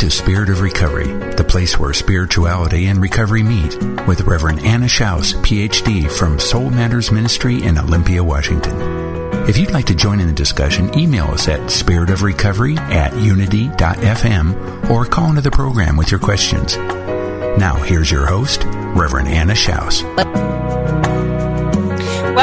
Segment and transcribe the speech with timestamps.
[0.00, 3.76] To Spirit of Recovery, the place where spirituality and recovery meet,
[4.08, 8.74] with Reverend Anna Schaus, PhD from Soul Matters Ministry in Olympia, Washington.
[9.46, 15.04] If you'd like to join in the discussion, email us at spiritofrecovery at unity.fm or
[15.04, 16.78] call into the program with your questions.
[16.78, 20.49] Now, here's your host, Reverend Anna Schaus.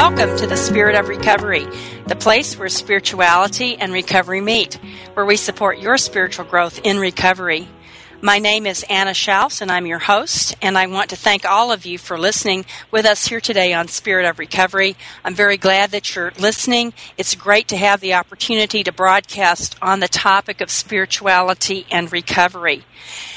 [0.00, 1.66] Welcome to the Spirit of Recovery,
[2.06, 4.78] the place where spirituality and recovery meet,
[5.14, 7.66] where we support your spiritual growth in recovery.
[8.20, 11.70] My name is Anna Schaus, and I'm your host, and I want to thank all
[11.70, 14.96] of you for listening with us here today on Spirit of Recovery.
[15.24, 16.94] I'm very glad that you're listening.
[17.16, 22.82] It's great to have the opportunity to broadcast on the topic of spirituality and recovery.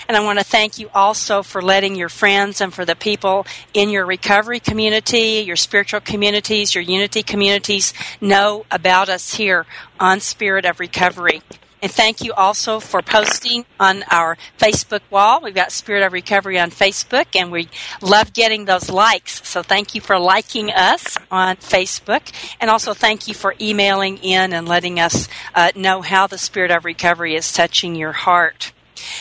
[0.07, 3.45] And I want to thank you also for letting your friends and for the people
[3.75, 9.67] in your recovery community, your spiritual communities, your unity communities know about us here
[9.99, 11.43] on Spirit of Recovery.
[11.81, 15.41] And thank you also for posting on our Facebook wall.
[15.41, 17.69] We've got Spirit of Recovery on Facebook, and we
[18.01, 19.47] love getting those likes.
[19.47, 22.31] So thank you for liking us on Facebook.
[22.59, 26.71] And also thank you for emailing in and letting us uh, know how the Spirit
[26.71, 28.73] of Recovery is touching your heart.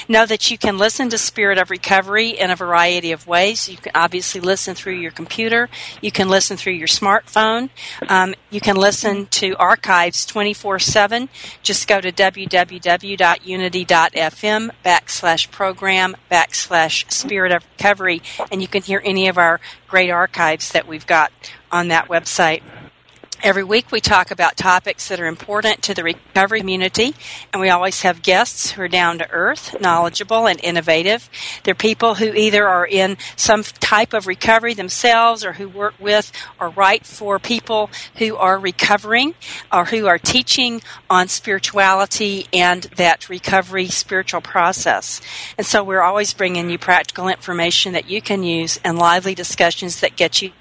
[0.08, 3.68] Know that you can listen to Spirit of Recovery in a variety of ways.
[3.68, 5.68] You can obviously listen through your computer.
[6.00, 7.70] You can listen through your smartphone.
[8.08, 11.28] Um, you can listen to archives 24 7.
[11.62, 19.28] Just go to www.unity.fm backslash program backslash Spirit of Recovery, and you can hear any
[19.28, 21.32] of our great archives that we've got
[21.70, 22.62] on that website.
[23.43, 27.15] Every week we talk about topics that are important to the recovery community,
[27.55, 31.31] and we always have guests who are down to earth, knowledgeable, and innovative.
[31.65, 36.31] They're people who either are in some type of recovery themselves or who work with
[36.61, 39.34] or write for people who are recovering
[39.72, 45.22] or who are teaching on spirituality and that recovery spiritual process.
[45.57, 50.01] And so we're always bringing you practical information that you can use and lively discussions
[50.01, 50.53] that get you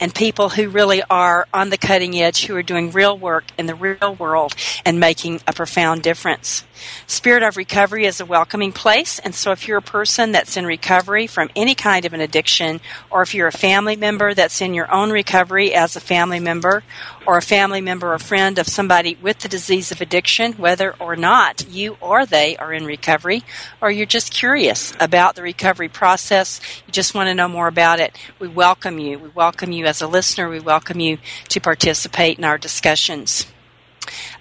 [0.00, 3.66] and people who really are on the cutting edge, who are doing real work in
[3.66, 4.54] the real world
[4.84, 6.64] and making a profound difference.
[7.06, 10.66] Spirit of Recovery is a welcoming place, and so if you're a person that's in
[10.66, 12.80] recovery from any kind of an addiction,
[13.10, 16.82] or if you're a family member that's in your own recovery as a family member,
[17.26, 21.16] or a family member or friend of somebody with the disease of addiction, whether or
[21.16, 23.42] not you or they are in recovery,
[23.80, 28.00] or you're just curious about the recovery process, you just want to know more about
[28.00, 29.18] it, we welcome you.
[29.18, 30.48] We welcome you as a listener.
[30.48, 31.18] We welcome you
[31.48, 33.46] to participate in our discussions.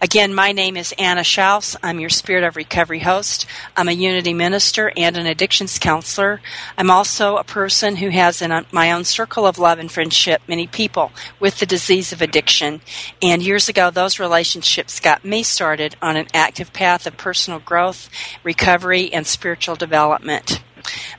[0.03, 1.77] Again, my name is Anna Schaus.
[1.81, 3.45] I'm your Spirit of Recovery host.
[3.77, 6.41] I'm a Unity minister and an addictions counselor.
[6.77, 10.67] I'm also a person who has in my own circle of love and friendship many
[10.67, 12.81] people with the disease of addiction.
[13.21, 18.09] And years ago, those relationships got me started on an active path of personal growth,
[18.43, 20.61] recovery, and spiritual development.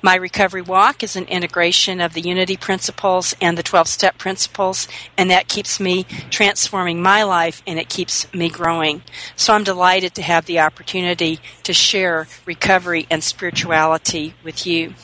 [0.03, 4.87] My recovery walk is an integration of the unity principles and the 12 step principles,
[5.17, 9.03] and that keeps me transforming my life and it keeps me growing.
[9.37, 14.95] So I'm delighted to have the opportunity to share recovery and spirituality with you.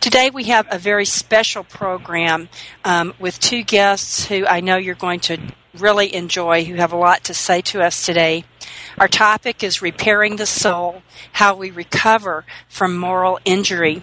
[0.00, 2.48] Today we have a very special program
[2.84, 5.38] um, with two guests who I know you're going to
[5.76, 8.44] really enjoy, who have a lot to say to us today.
[8.98, 11.02] Our topic is repairing the soul,
[11.32, 14.02] how we recover from moral injury.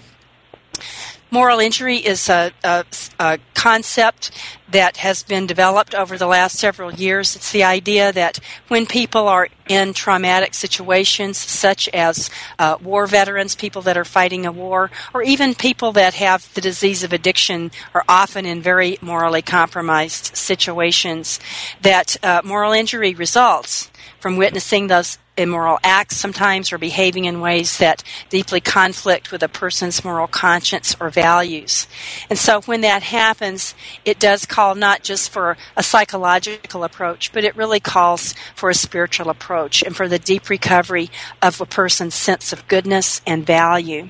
[1.32, 2.86] Moral injury is a, a,
[3.20, 4.30] a, concept
[4.70, 7.36] that has been developed over the last several years.
[7.36, 12.30] It's the idea that when people are in traumatic situations, such as
[12.60, 16.62] uh, war veterans, people that are fighting a war, or even people that have the
[16.62, 21.40] disease of addiction, are often in very morally compromised situations,
[21.82, 23.90] that uh, moral injury results
[24.24, 29.50] from witnessing those immoral acts sometimes or behaving in ways that deeply conflict with a
[29.50, 31.88] person's moral conscience or values.
[32.30, 33.76] And so when that happens,
[34.06, 38.74] it does call not just for a psychological approach, but it really calls for a
[38.74, 41.10] spiritual approach and for the deep recovery
[41.42, 44.08] of a person's sense of goodness and value.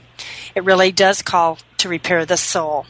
[0.53, 2.85] It really does call to repair the soul.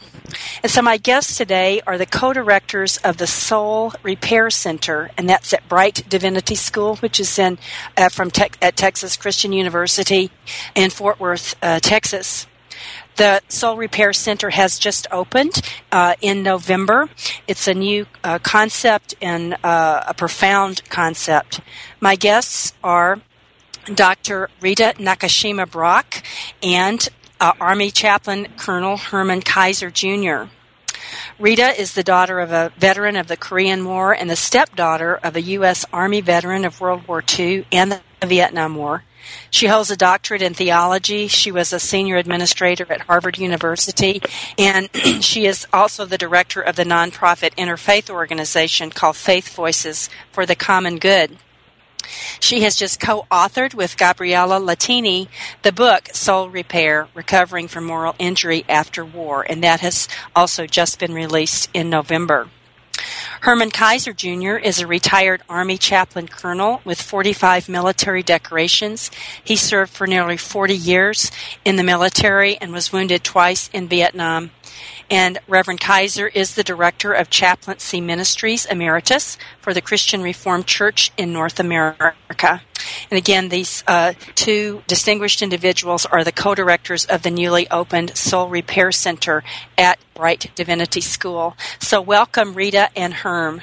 [0.62, 5.52] And so my guests today are the co-directors of the Soul Repair Center, and that's
[5.52, 7.58] at Brite Divinity School, which is in
[7.96, 10.30] uh, from te- at Texas Christian University
[10.74, 12.46] in Fort Worth, uh, Texas.
[13.16, 15.60] The Soul Repair Center has just opened
[15.92, 17.08] uh, in November.
[17.46, 21.60] It's a new uh, concept and uh, a profound concept.
[22.00, 23.20] My guests are
[23.92, 24.50] Dr.
[24.60, 26.22] Rita Nakashima Brock
[26.62, 27.08] and
[27.40, 30.50] uh, Army Chaplain Colonel Herman Keizer Jr.
[31.38, 35.36] Rita is the daughter of a veteran of the Korean War and the stepdaughter of
[35.36, 35.84] a U.S.
[35.92, 39.04] Army veteran of World War II and the Vietnam War.
[39.50, 41.28] She holds a doctorate in theology.
[41.28, 44.20] She was a senior administrator at Harvard University,
[44.58, 44.88] and
[45.20, 50.54] she is also the director of the nonprofit interfaith organization called Faith Voices for the
[50.54, 51.38] Common Good.
[52.40, 55.28] She has just co authored with Gabriella Lettini
[55.62, 60.98] the book Soul Repair Recovering from Moral Injury After War, and that has also just
[60.98, 62.48] been released in November.
[63.40, 64.56] Herman Keizer Jr.
[64.56, 69.10] is a retired Army chaplain colonel with 45 military decorations.
[69.42, 71.30] He served for nearly 40 years
[71.64, 74.50] in the military and was wounded twice in Vietnam.
[75.10, 81.12] And Reverend Keizer is the director of Chaplaincy Ministries Emeritus for the Christian Reformed Church
[81.16, 82.62] in North America.
[83.10, 88.16] And again, these uh, two distinguished individuals are the co directors of the newly opened
[88.16, 89.42] Soul Repair Center
[89.76, 91.56] at Brite Divinity School.
[91.78, 93.60] So, welcome, Rita and Herm.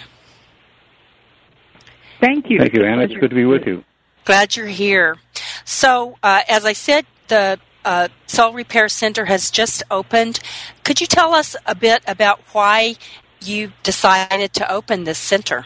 [2.19, 2.59] Thank you.
[2.59, 3.03] Thank you, Anna.
[3.03, 3.83] It's good to be with you.
[4.25, 5.17] Glad you're here.
[5.65, 10.39] So, uh, as I said, the uh, Soul Repair Center has just opened.
[10.83, 12.95] Could you tell us a bit about why
[13.41, 15.65] you decided to open this center?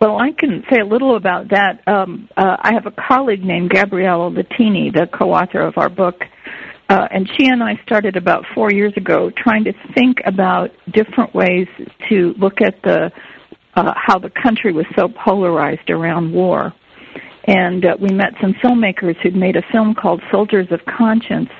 [0.00, 1.86] Well, I can say a little about that.
[1.86, 6.24] Um, uh, I have a colleague named Gabriella Lettini, the co-author of our book,
[6.88, 11.32] uh, and she and I started about four years ago trying to think about different
[11.34, 11.68] ways
[12.08, 13.12] to look at the
[13.74, 16.74] uh, how the country was so polarized around war.
[17.44, 21.50] And uh, we met some filmmakers who'd made a film called Soldiers of Conscience,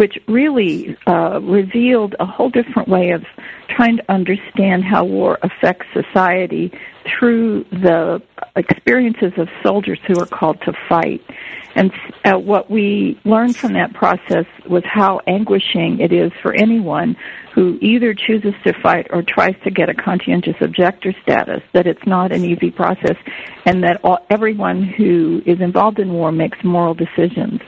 [0.00, 3.22] which really uh, revealed a whole different way of
[3.68, 6.72] trying to understand how war affects society
[7.04, 8.22] through the
[8.56, 11.20] experiences of soldiers who are called to fight.
[11.74, 11.92] And
[12.24, 17.14] uh, what we learned from that process was how anguishing it is for anyone
[17.54, 22.06] who either chooses to fight or tries to get a conscientious objector status, that it's
[22.06, 23.16] not an easy process,
[23.66, 27.60] and that all, everyone who is involved in war makes moral decisions.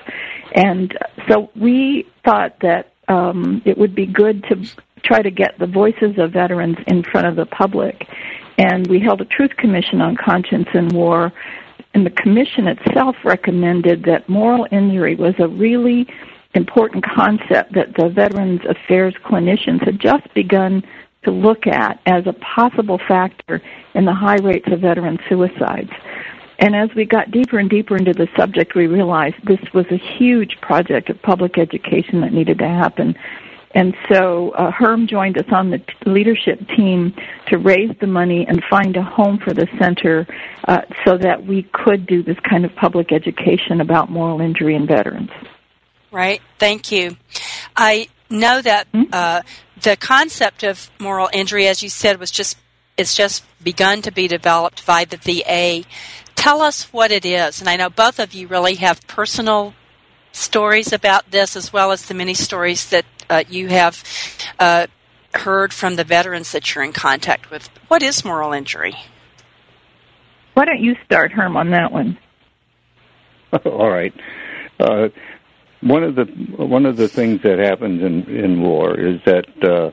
[0.54, 0.96] And
[1.28, 4.66] so we thought that um, it would be good to
[5.02, 8.06] try to get the voices of veterans in front of the public.
[8.58, 11.32] And we held a truth commission on conscience and war.
[11.94, 16.06] And the commission itself recommended that moral injury was a really
[16.54, 20.82] important concept that the Veterans Affairs clinicians had just begun
[21.24, 23.62] to look at as a possible factor
[23.94, 25.90] in the high rates of veteran suicides.
[26.62, 29.96] And as we got deeper and deeper into the subject, we realized this was a
[29.96, 33.16] huge project of public education that needed to happen.
[33.74, 37.16] And so uh, Herm joined us on the t- leadership team
[37.48, 40.24] to raise the money and find a home for the center
[40.68, 44.86] uh, so that we could do this kind of public education about moral injury in
[44.86, 45.30] veterans.
[46.12, 46.40] Right.
[46.60, 47.16] Thank you.
[47.74, 49.02] I know that hmm?
[49.12, 49.42] uh,
[49.82, 52.56] the concept of moral injury, as you said, was just
[52.96, 55.82] it's just begun to be developed by the VA
[56.42, 57.60] tell us what it is.
[57.60, 59.74] And I know both of you really have personal
[60.32, 64.02] stories about this, as well as the many stories that uh, you have
[64.58, 64.88] uh,
[65.34, 67.70] heard from the veterans that you're in contact with.
[67.86, 68.96] What is moral injury?
[70.54, 72.18] Why don't you start, Herm, on that one?
[73.64, 74.12] All right.
[74.80, 75.10] Uh,
[75.80, 76.24] one of the
[76.56, 79.90] one of the things that happens in in war is that uh,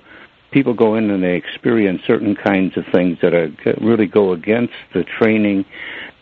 [0.52, 3.52] people go in and they experience certain kinds of things that are,
[3.82, 5.66] really go against the training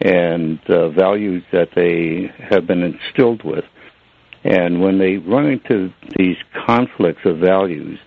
[0.02, 3.66] and uh, values that they have been instilled with.
[4.44, 8.00] And when they run into these conflicts of values,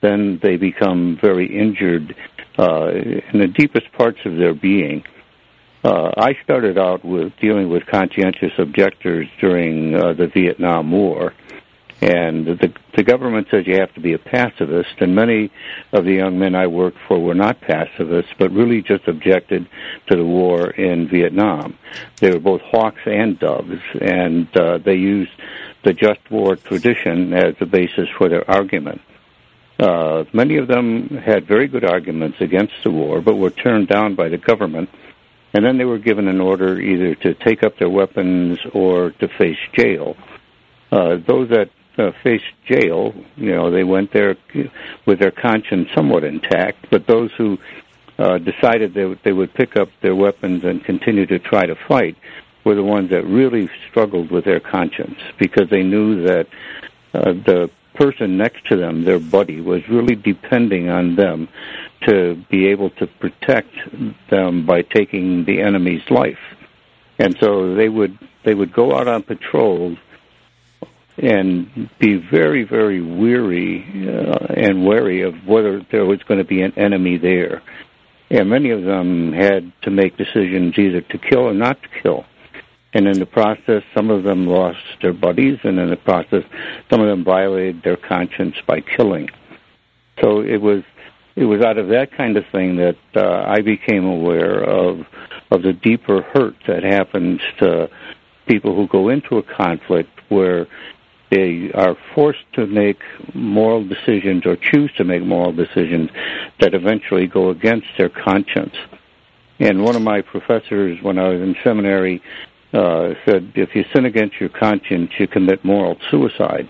[0.00, 2.14] then they become very injured
[2.58, 5.04] uh, in the deepest parts of their being.
[5.84, 11.34] Uh, I started out with dealing with conscientious objectors during uh, the Vietnam War,
[12.02, 15.50] and the, the government says you have to be a pacifist, and many
[15.92, 19.68] of the young men I worked for were not pacifists, but really just objected
[20.08, 21.78] to the war in Vietnam.
[22.20, 25.30] They were both hawks and doves, and uh, they used
[25.84, 29.00] the just war tradition as the basis for their argument.
[29.78, 34.14] Uh, many of them had very good arguments against the war, but were turned down
[34.14, 34.90] by the government
[35.54, 39.28] and then they were given an order either to take up their weapons or to
[39.28, 40.16] face jail.
[40.90, 44.36] Uh, those that uh, faced jail, you know, they went there
[45.06, 47.58] with their conscience somewhat intact, but those who
[48.18, 52.16] uh, decided they, they would pick up their weapons and continue to try to fight
[52.64, 56.46] were the ones that really struggled with their conscience because they knew that
[57.14, 61.48] uh, the person next to them, their buddy, was really depending on them
[62.02, 63.74] to be able to protect
[64.30, 66.38] them by taking the enemy's life.
[67.18, 69.96] And so they would they would go out on patrol
[71.18, 76.62] and be very very weary uh, and wary of whether there was going to be
[76.62, 77.62] an enemy there.
[78.30, 82.24] And many of them had to make decisions either to kill or not to kill.
[82.94, 86.44] And in the process, some of them lost their buddies, and in the process,
[86.90, 89.28] some of them violated their conscience by killing.
[90.22, 90.82] So it was
[91.34, 95.06] it was out of that kind of thing that uh, I became aware of
[95.50, 97.88] of the deeper hurt that happens to
[98.46, 100.66] people who go into a conflict where
[101.32, 102.98] they are forced to make
[103.34, 106.10] moral decisions or choose to make moral decisions
[106.60, 108.74] that eventually go against their conscience.
[109.58, 112.22] And one of my professors, when I was in seminary,
[112.74, 116.68] uh, said, if you sin against your conscience, you commit moral suicide.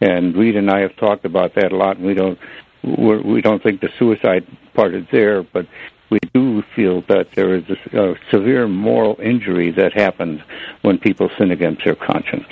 [0.00, 2.38] And Reed and I have talked about that a lot, we don't
[2.84, 5.66] we're, we don't think the suicide part is there, but
[6.10, 10.40] we do feel that there is a, a severe moral injury that happens
[10.82, 12.46] when people sin against their conscience.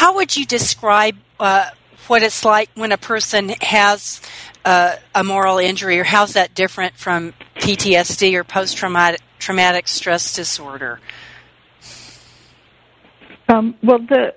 [0.00, 1.68] How would you describe uh,
[2.06, 4.22] what it's like when a person has
[4.64, 11.00] uh, a moral injury, or how's that different from PTSD or post traumatic stress disorder?
[13.50, 14.36] Um, well, the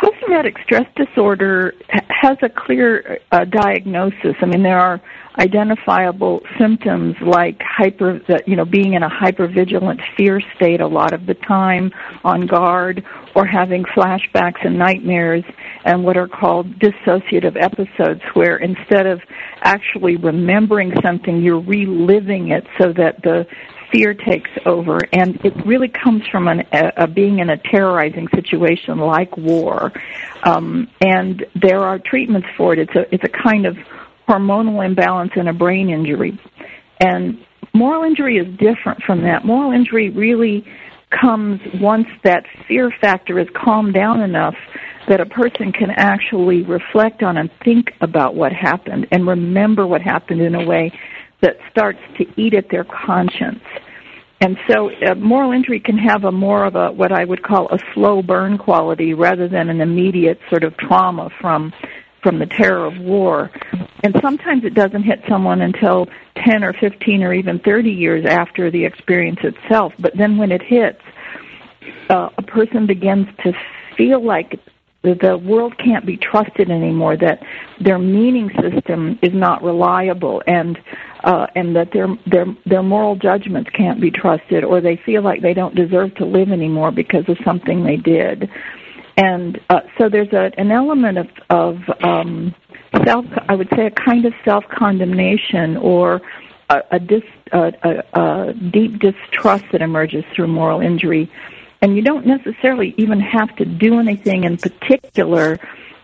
[0.00, 1.74] post traumatic stress disorder
[2.08, 4.34] has a clear uh, diagnosis.
[4.40, 5.00] I mean, there are
[5.38, 11.26] identifiable symptoms like hyper, you know, being in a hypervigilant fear state a lot of
[11.26, 11.90] the time,
[12.22, 15.44] on guard, or having flashbacks and nightmares,
[15.84, 19.20] and what are called dissociative episodes, where instead of
[19.62, 23.44] actually remembering something, you're reliving it so that the
[23.94, 28.26] fear takes over, and it really comes from an, a, a being in a terrorizing
[28.34, 29.92] situation like war.
[30.42, 32.80] Um, and there are treatments for it.
[32.80, 33.76] It's a it's a kind of
[34.28, 36.38] hormonal imbalance and a brain injury,
[36.98, 37.38] and
[37.72, 39.44] moral injury is different from that.
[39.44, 40.66] Moral injury really
[41.10, 44.56] comes once that fear factor is calmed down enough
[45.06, 50.00] that a person can actually reflect on and think about what happened and remember what
[50.00, 50.90] happened in a way
[51.44, 53.62] that starts to eat at their conscience.
[54.40, 57.68] And so uh, moral injury can have a more of a what I would call
[57.68, 61.72] a slow burn quality rather than an immediate sort of trauma from
[62.22, 63.50] from the terror of war.
[64.02, 66.06] And sometimes it doesn't hit someone until
[66.46, 69.92] 10 or 15 or even 30 years after the experience itself.
[69.98, 71.02] But then when it hits,
[72.08, 73.52] uh, a person begins to
[73.98, 74.58] feel like
[75.04, 77.42] the world can't be trusted anymore that
[77.78, 80.78] their meaning system is not reliable and
[81.24, 85.42] uh, and that their their their moral judgments can't be trusted or they feel like
[85.42, 88.48] they don't deserve to live anymore because of something they did.
[89.16, 92.54] And uh, so there's a, an element of of um,
[93.04, 96.22] self I would say a kind of self condemnation or
[96.70, 101.30] a, a, dis, a, a, a deep distrust that emerges through moral injury
[101.84, 105.58] and you don't necessarily even have to do anything in particular.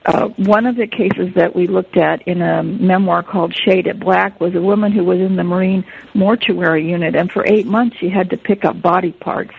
[0.04, 3.98] Uh, one of the cases that we looked at in a memoir called Shade It
[3.98, 7.96] Black was a woman who was in the Marine mortuary unit, and for eight months
[7.96, 9.54] she had to pick up body parts,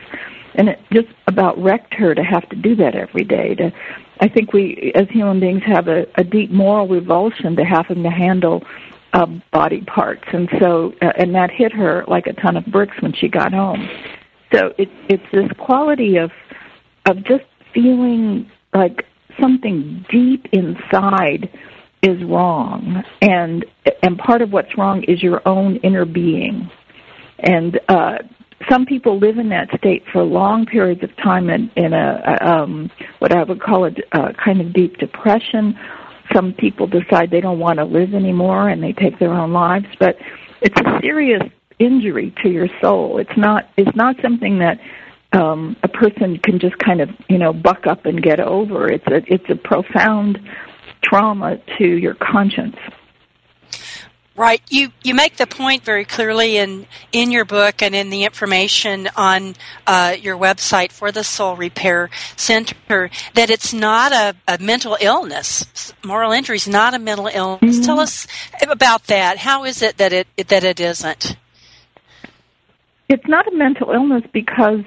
[0.53, 3.55] and it just about wrecked her to have to do that every day.
[3.55, 3.71] To,
[4.19, 8.11] I think we, as human beings, have a, a deep moral revulsion to having to
[8.11, 8.63] handle
[9.13, 13.01] uh, body parts, and so uh, and that hit her like a ton of bricks
[13.01, 13.89] when she got home.
[14.53, 16.31] So it, it's this quality of
[17.09, 19.05] of just feeling like
[19.39, 21.49] something deep inside
[22.03, 23.65] is wrong, and
[24.03, 26.69] and part of what's wrong is your own inner being,
[27.39, 28.17] and uh,
[28.69, 32.91] some people live in that state for long periods of time in, in a, um,
[33.19, 35.77] what I would call a, a kind of deep depression.
[36.33, 39.87] Some people decide they don't want to live anymore and they take their own lives.
[39.99, 40.17] But
[40.61, 41.41] it's a serious
[41.81, 43.17] injury to your soul.
[43.17, 43.69] It's not.
[43.77, 44.79] It's not something that
[45.33, 48.91] um, a person can just kind of you know buck up and get over.
[48.91, 50.39] It's a it's a profound
[51.01, 52.77] trauma to your conscience.
[54.41, 54.61] Right.
[54.69, 59.09] You you make the point very clearly in in your book and in the information
[59.15, 64.97] on uh, your website for the Soul Repair Center that it's not a, a mental
[65.01, 65.93] illness.
[66.03, 67.75] Moral injury is not a mental illness.
[67.75, 67.85] Mm-hmm.
[67.85, 68.25] Tell us
[68.61, 69.37] about that.
[69.37, 71.35] How is it that it that it isn't?
[73.11, 74.85] It's not a mental illness because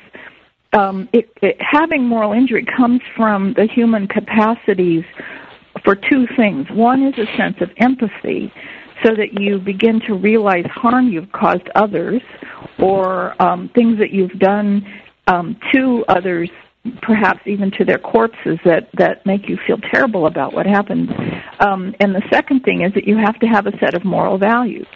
[0.73, 5.05] um, it, it, having moral injury comes from the human capacities
[5.85, 6.67] for two things.
[6.71, 8.51] One is a sense of empathy
[9.05, 12.23] so that you begin to realize harm you've caused others
[12.79, 14.87] or um, things that you've done
[15.27, 16.49] um, to others
[17.03, 21.09] perhaps even to their corpses that that make you feel terrible about what happened
[21.61, 24.37] um, and the second thing is that you have to have a set of moral
[24.37, 24.87] values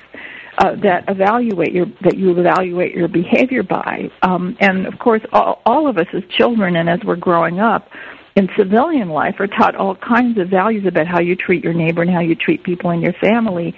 [0.58, 5.62] uh, that evaluate your that you evaluate your behavior by um, and of course all,
[5.64, 7.88] all of us as children and as we're growing up
[8.36, 12.02] in civilian life are taught all kinds of values about how you treat your neighbor
[12.02, 13.74] and how you treat people in your family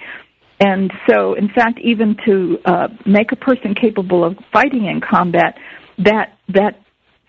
[0.61, 5.57] and so, in fact, even to uh, make a person capable of fighting in combat,
[5.97, 6.79] that that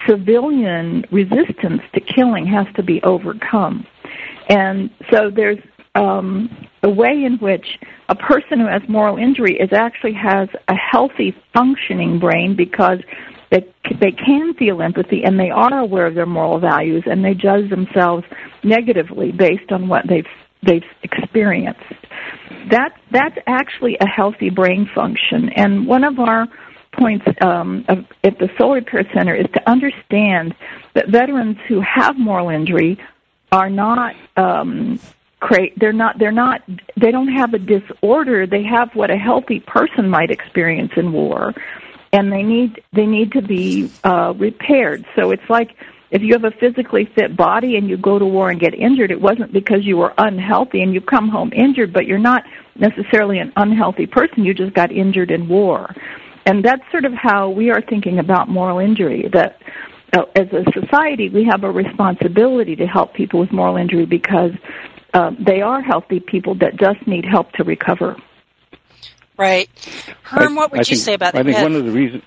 [0.07, 3.87] civilian resistance to killing has to be overcome.
[4.51, 5.59] And so, there's
[5.95, 10.75] um, a way in which a person who has moral injury is actually has a
[10.75, 12.99] healthy, functioning brain because
[13.51, 13.67] they
[14.01, 17.69] they can feel empathy and they are aware of their moral values and they judge
[17.69, 18.25] themselves
[18.63, 20.27] negatively based on what they've
[20.63, 21.81] they've experienced.
[22.71, 26.47] That that's actually a healthy brain function, and one of our
[26.93, 30.55] points um, of, at the Soul Repair Center is to understand
[30.95, 32.99] that veterans who have moral injury
[33.51, 35.01] are not um,
[35.77, 36.63] they're not they're not
[37.01, 38.47] they don't have a disorder.
[38.47, 41.55] They have what a healthy person might experience in war,
[42.13, 45.05] and they need they need to be uh, repaired.
[45.17, 45.77] So it's like
[46.11, 49.11] if you have a physically fit body and you go to war and get injured,
[49.11, 52.45] it wasn't because you were unhealthy and you come home injured, but you're not
[52.77, 54.45] necessarily an unhealthy person.
[54.45, 55.95] You just got injured in war.
[56.45, 59.63] And that's sort of how we are thinking about moral injury, that
[60.13, 64.53] uh, as a society, we have a responsibility to help people with moral injury because
[65.15, 68.17] uh, they are healthy people that just need help to recover.
[69.37, 69.69] Right.
[70.23, 71.41] Herm, what would I you think, say about that?
[71.41, 72.23] I think one of the reasons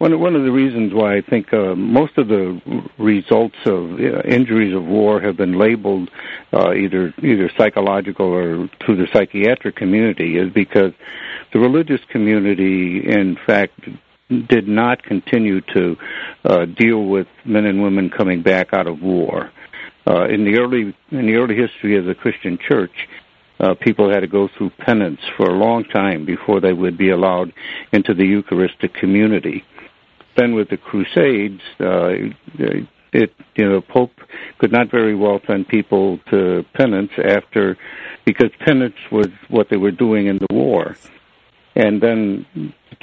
[0.00, 2.58] one one of the reasons why I think uh, most of the
[2.96, 6.10] results of uh, injuries of war have been labeled
[6.54, 10.92] uh, either either psychological or to the psychiatric community is because
[11.52, 13.78] the religious community, in fact,
[14.48, 15.96] did not continue to
[16.44, 19.50] uh, deal with men and women coming back out of war.
[20.06, 23.08] Uh, in the early in the early history of the Christian Church,
[23.60, 27.10] uh, people had to go through penance for a long time before they would be
[27.10, 27.52] allowed
[27.92, 29.62] into the Eucharistic community.
[30.36, 32.12] Then with the Crusades, uh,
[33.12, 34.12] it you know Pope
[34.58, 37.76] could not very well send people to penance after
[38.24, 40.96] because penance was what they were doing in the war,
[41.76, 42.46] and then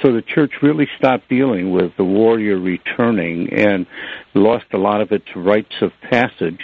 [0.02, 3.86] so the church really stopped dealing with the warrior returning and
[4.34, 6.60] lost a lot of its rites of passage,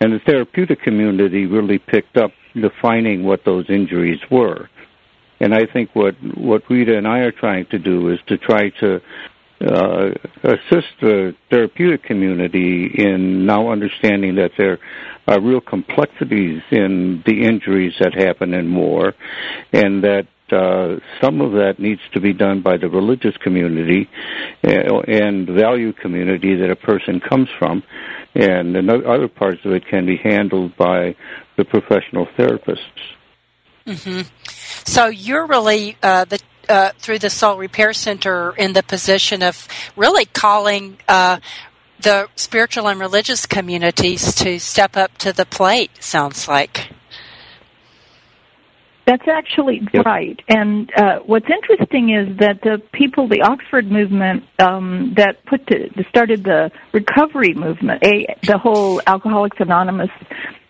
[0.00, 4.68] and the therapeutic community really picked up defining what those injuries were.
[5.40, 8.70] And I think what what Rita and I are trying to do is to try
[8.80, 9.00] to
[9.60, 10.10] uh,
[10.44, 14.78] assist the therapeutic community in now understanding that there
[15.26, 19.14] are real complexities in the injuries that happen in war,
[19.72, 24.08] and that uh, some of that needs to be done by the religious community
[24.64, 27.82] uh, and value community that a person comes from,
[28.34, 31.16] and other parts of it can be handled by
[31.56, 32.78] the professional therapists.
[33.86, 34.20] Mm-hmm.
[34.84, 39.66] So you're really uh, the uh, through the Soul Repair Center in the position of
[39.96, 41.38] really calling uh,
[42.00, 45.90] the spiritual and religious communities to step up to the plate.
[46.00, 46.90] Sounds like.
[49.08, 50.04] That's actually yep.
[50.04, 50.38] right.
[50.48, 55.88] And uh, what's interesting is that the people, the Oxford movement um, that put to,
[56.10, 60.10] started the recovery movement, a, the whole Alcoholics Anonymous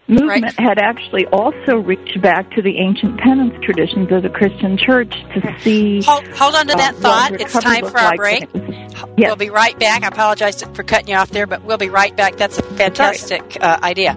[0.06, 0.60] movement right.
[0.60, 5.58] had actually also reached back to the ancient penance traditions of the Christian church to
[5.58, 6.00] see.
[6.02, 7.32] Hold, hold on to that uh, thought.
[7.32, 8.48] It's time for our like break.
[8.54, 9.10] yes.
[9.16, 10.04] We'll be right back.
[10.04, 12.36] I apologize for cutting you off there, but we'll be right back.
[12.36, 14.16] That's a fantastic uh, idea.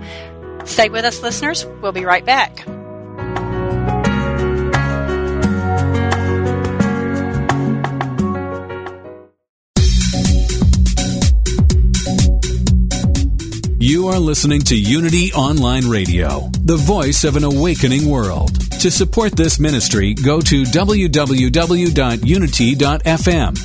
[0.65, 1.65] Stay with us, listeners.
[1.81, 2.67] We'll be right back.
[13.99, 18.55] Listening to Unity Online Radio, the voice of an awakening world.
[18.79, 21.09] To support this ministry, go to www.unity.fm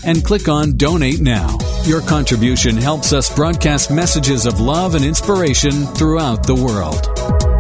[0.05, 1.57] and click on Donate Now.
[1.85, 7.56] Your contribution helps us broadcast messages of love and inspiration throughout the world.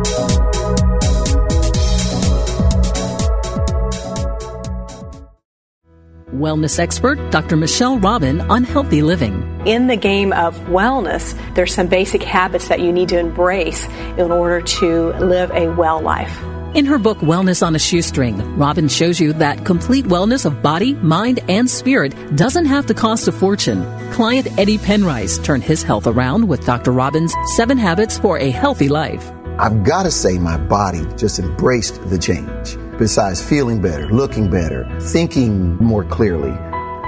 [6.36, 7.56] Wellness expert Dr.
[7.56, 9.42] Michelle Robin on healthy living.
[9.66, 14.30] In the game of wellness, there's some basic habits that you need to embrace in
[14.30, 16.40] order to live a well life.
[16.76, 20.92] In her book, Wellness on a Shoestring, Robin shows you that complete wellness of body,
[20.96, 23.82] mind, and spirit doesn't have to cost a fortune.
[24.12, 26.92] Client Eddie Penrice turned his health around with Dr.
[26.92, 29.32] Robin's Seven Habits for a Healthy Life.
[29.58, 32.76] I've got to say, my body just embraced the change.
[32.98, 36.52] Besides feeling better, looking better, thinking more clearly.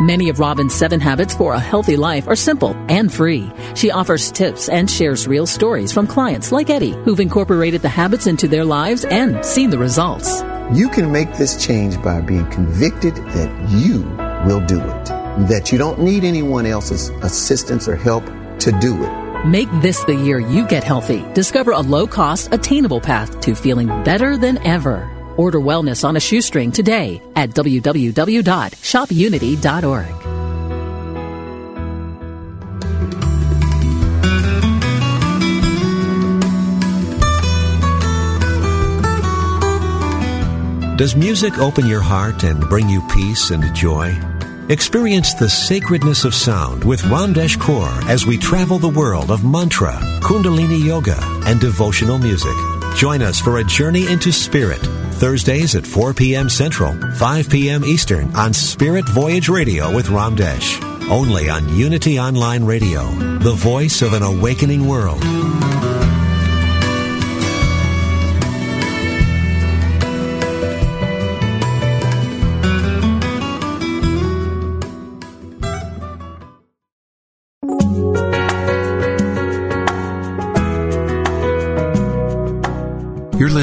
[0.00, 3.50] Many of Robin's seven habits for a healthy life are simple and free.
[3.74, 8.28] She offers tips and shares real stories from clients like Eddie, who've incorporated the habits
[8.28, 10.42] into their lives and seen the results.
[10.72, 14.02] You can make this change by being convicted that you
[14.46, 15.04] will do it,
[15.48, 18.24] that you don't need anyone else's assistance or help
[18.60, 19.46] to do it.
[19.46, 21.24] Make this the year you get healthy.
[21.32, 25.17] Discover a low cost, attainable path to feeling better than ever.
[25.38, 30.38] Order wellness on a shoestring today at www.shopunity.org.
[40.98, 44.18] Does music open your heart and bring you peace and joy?
[44.68, 49.92] Experience the sacredness of sound with Ramdesh Kaur as we travel the world of mantra,
[50.20, 52.56] kundalini yoga, and devotional music.
[52.96, 54.82] Join us for a journey into spirit,
[55.18, 56.48] Thursdays at 4 p.m.
[56.48, 57.84] Central, 5 p.m.
[57.84, 60.80] Eastern on Spirit Voyage Radio with Ramdesh.
[61.10, 65.20] Only on Unity Online Radio, the voice of an awakening world.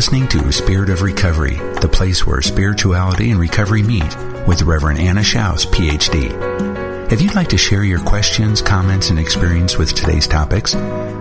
[0.05, 4.15] Listening to Spirit of Recovery, the place where spirituality and recovery meet
[4.47, 7.11] with Reverend Anna Schaus, PhD.
[7.11, 10.75] If you'd like to share your questions, comments, and experience with today's topics,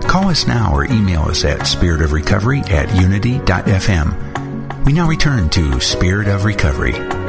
[0.05, 4.85] call us now or email us at spiritofrecovery at unity.fm.
[4.85, 7.24] We now return to Spirit of Recovery.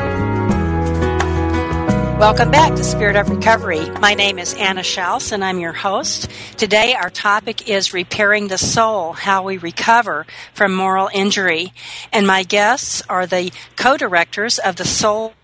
[2.18, 3.90] Welcome back to Spirit of Recovery.
[4.00, 6.30] My name is Anna Schaus and I'm your host.
[6.56, 10.24] Today our topic is repairing the soul, how we recover
[10.54, 11.74] from moral injury.
[12.14, 15.34] And my guests are the co-directors of the Soul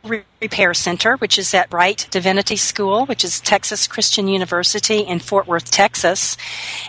[0.41, 5.47] Repair Center, which is at Brite Divinity School, which is Texas Christian University in Fort
[5.47, 6.39] Worth, Texas.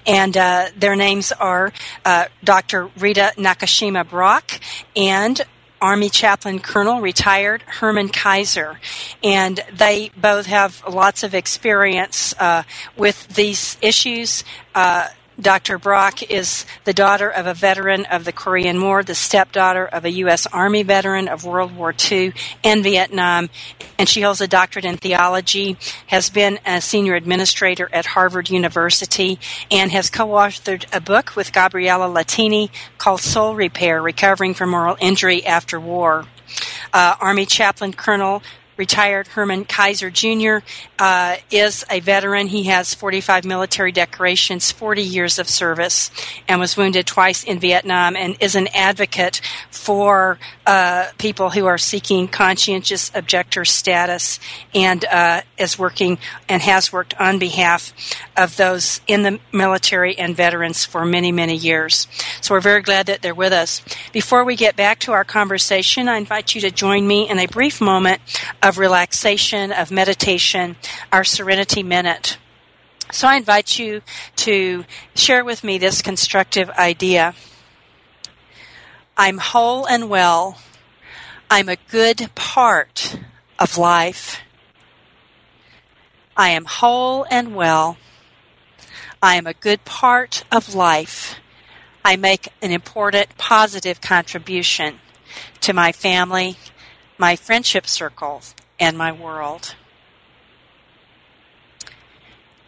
[0.08, 1.74] And uh, their names are
[2.06, 2.90] uh, Dr.
[2.98, 4.62] Rita Nakashima Brock
[4.96, 5.42] and
[5.84, 8.78] Army Chaplain Colonel, retired Herman Keizer.
[9.22, 12.64] And they both have lots of experience uh,
[12.96, 14.46] with these issues.
[14.74, 15.78] Uh, Dr.
[15.78, 20.12] Brock is the daughter of a veteran of the Korean War, the stepdaughter of a
[20.12, 20.46] U.S.
[20.48, 23.50] Army veteran of World War II and Vietnam,
[23.98, 29.40] and she holds a doctorate in theology, has been a senior administrator at Harvard University,
[29.72, 34.98] and has co authored a book with Gabriella Lettini called Soul Repair Recovering from Moral
[35.00, 36.26] Injury After War.
[36.92, 38.44] Uh, Army Chaplain Colonel
[38.78, 40.66] retired Herman Keizer Jr.
[41.00, 42.48] Uh, is a veteran.
[42.48, 46.12] He has 45 military decorations, 40 years of service,
[46.48, 51.78] and was wounded twice in Vietnam, and is an advocate for uh, people who are
[51.78, 54.40] seeking conscientious objector status,
[54.74, 56.18] and uh, is working
[56.50, 57.94] and has worked on behalf
[58.38, 62.08] of those in the military and veterans for many, many years.
[62.42, 63.82] So we're very glad that they're with us.
[64.12, 67.48] Before we get back to our conversation, I invite you to join me in a
[67.48, 68.22] brief moment
[68.64, 70.78] of relaxation, of meditation,
[71.12, 72.38] our Serenity Minute.
[73.12, 74.02] So I invite you
[74.38, 77.36] to share with me this constructive idea.
[79.18, 80.58] I'm whole and well.
[81.52, 83.20] I'm a good part
[83.60, 84.40] of life.
[86.38, 87.98] I am whole and well.
[89.22, 91.36] I am a good part of life.
[92.04, 95.00] I make an important positive contribution
[95.62, 96.58] to my family
[97.18, 99.76] my friendship circles, and my world.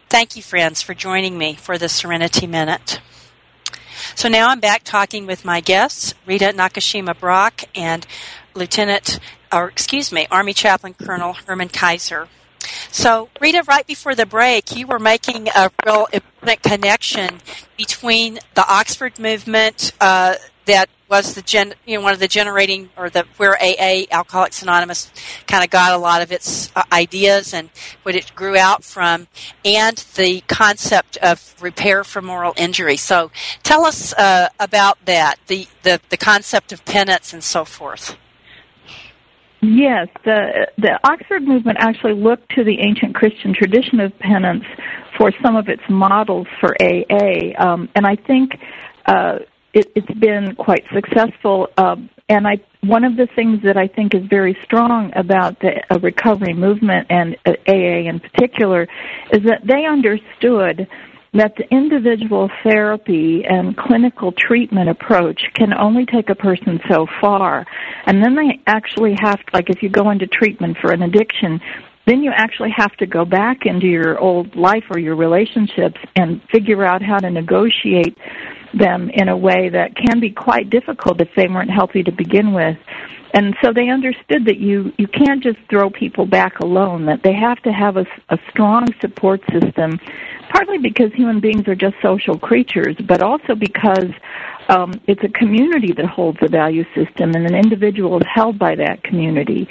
[0.08, 3.00] Thank you, friends, for joining me for the Serenity Minute.
[4.14, 8.06] So now I'm back talking with my guests, Rita Nakashima Brock and
[8.54, 9.18] Lieutenant,
[9.52, 12.28] or excuse me, Army Chaplain Colonel Herman Keizer.
[12.90, 17.40] So, Rita, right before the break, you were making a real important connection
[17.76, 22.90] between the Oxford movement uh, that was the gen, you know, one of the generating
[22.96, 25.10] or the where AA Alcoholics Anonymous
[25.46, 27.70] kind of got a lot of its uh, ideas and
[28.02, 29.28] what it grew out from,
[29.64, 32.96] and the concept of repair for moral injury.
[32.96, 33.30] So,
[33.62, 38.16] tell us uh, about that, the, the the concept of penance and so forth.
[39.62, 44.64] Yes, the the Oxford movement actually looked to the ancient Christian tradition of penance
[45.16, 48.52] for some of its models for AA, um, and I think
[49.06, 49.38] uh,
[49.76, 51.68] it, has been quite successful.
[51.76, 51.96] Uh,
[52.28, 55.98] and I, one of the things that I think is very strong about the uh,
[56.00, 58.88] recovery movement and uh, AA in particular
[59.32, 60.88] is that they understood
[61.34, 67.66] that the individual therapy and clinical treatment approach can only take a person so far.
[68.06, 71.60] And then they actually have, to, like if you go into treatment for an addiction,
[72.06, 76.40] then you actually have to go back into your old life or your relationships and
[76.52, 78.16] figure out how to negotiate
[78.72, 82.52] them in a way that can be quite difficult if they weren't healthy to begin
[82.52, 82.76] with.
[83.34, 87.34] And so they understood that you, you can't just throw people back alone, that they
[87.34, 89.98] have to have a, a strong support system,
[90.50, 94.10] partly because human beings are just social creatures, but also because
[94.68, 98.74] um, it's a community that holds the value system and an individual is held by
[98.76, 99.68] that community.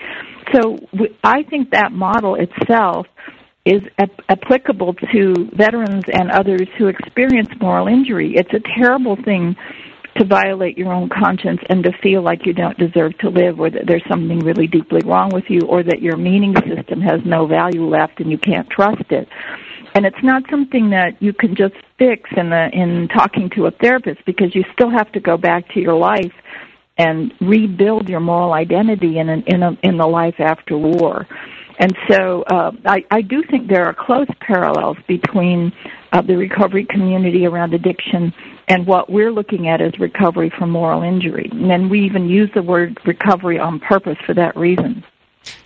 [0.53, 0.77] So
[1.23, 3.07] I think that model itself
[3.65, 8.35] is ap- applicable to veterans and others who experience moral injury.
[8.35, 9.55] It's a terrible thing
[10.17, 13.69] to violate your own conscience and to feel like you don't deserve to live or
[13.69, 17.45] that there's something really deeply wrong with you or that your meaning system has no
[17.45, 19.27] value left and you can't trust it.
[19.93, 23.71] And it's not something that you can just fix in the in talking to a
[23.71, 26.33] therapist because you still have to go back to your life
[26.97, 31.27] and rebuild your moral identity in an, in a, in the life after war.
[31.77, 35.73] And so uh, I, I do think there are close parallels between
[36.13, 38.33] uh, the recovery community around addiction
[38.69, 41.49] and what we're looking at as recovery from moral injury.
[41.51, 45.03] And we even use the word recovery on purpose for that reason.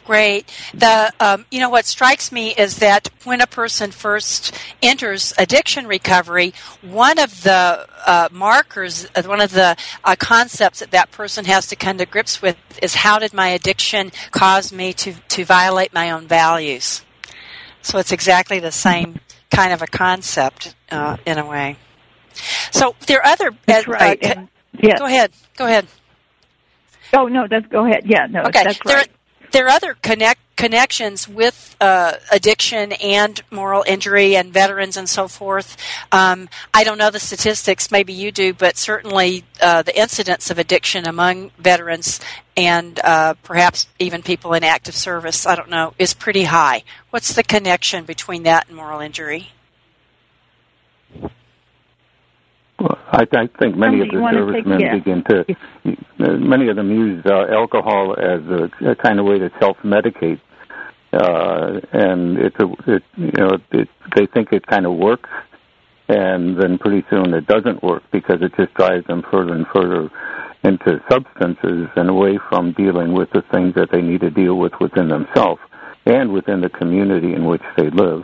[0.10, 0.52] Great.
[0.74, 5.86] The um, you know what strikes me is that when a person first enters addiction
[5.86, 11.46] recovery, one of the uh, markers, uh, one of the uh, concepts that that person
[11.46, 15.46] has to come to grips with is how did my addiction cause me to to
[15.46, 17.04] violate my own values.
[17.84, 19.20] So it's exactly the same
[19.52, 21.78] kind of a concept uh, in a way.
[22.72, 23.52] So there are other.
[23.68, 24.26] That's right.
[24.26, 24.98] Uh, yeah.
[24.98, 25.32] Go ahead.
[25.56, 25.86] Go ahead.
[27.14, 28.08] Oh no, that's go ahead.
[28.08, 28.64] Yeah, no, okay.
[28.64, 29.08] that's right.
[29.52, 35.30] There, are other connect connections with uh, addiction and moral injury and veterans and so
[35.30, 35.78] forth.
[36.12, 40.60] Um, I don't know the statistics, maybe you do, but certainly uh, the incidence of
[40.60, 42.20] addiction among veterans
[42.58, 46.84] and uh, perhaps even people in active service, I don't know, is pretty high.
[47.10, 49.52] What's the connection between that and moral injury?
[52.80, 55.46] Well, I, I think many of the servicemen begin to,
[56.18, 60.40] many of them use uh, alcohol as a, a kind of way to self-medicate,
[61.12, 65.30] uh, and it's a, it, you know, it, they think it kind of works,
[66.08, 70.10] and then pretty soon it doesn't work because it just drives them further and further
[70.64, 74.74] into substances and away from dealing with the things that they need to deal with
[74.80, 75.62] within themselves
[76.06, 78.24] and within the community in which they live.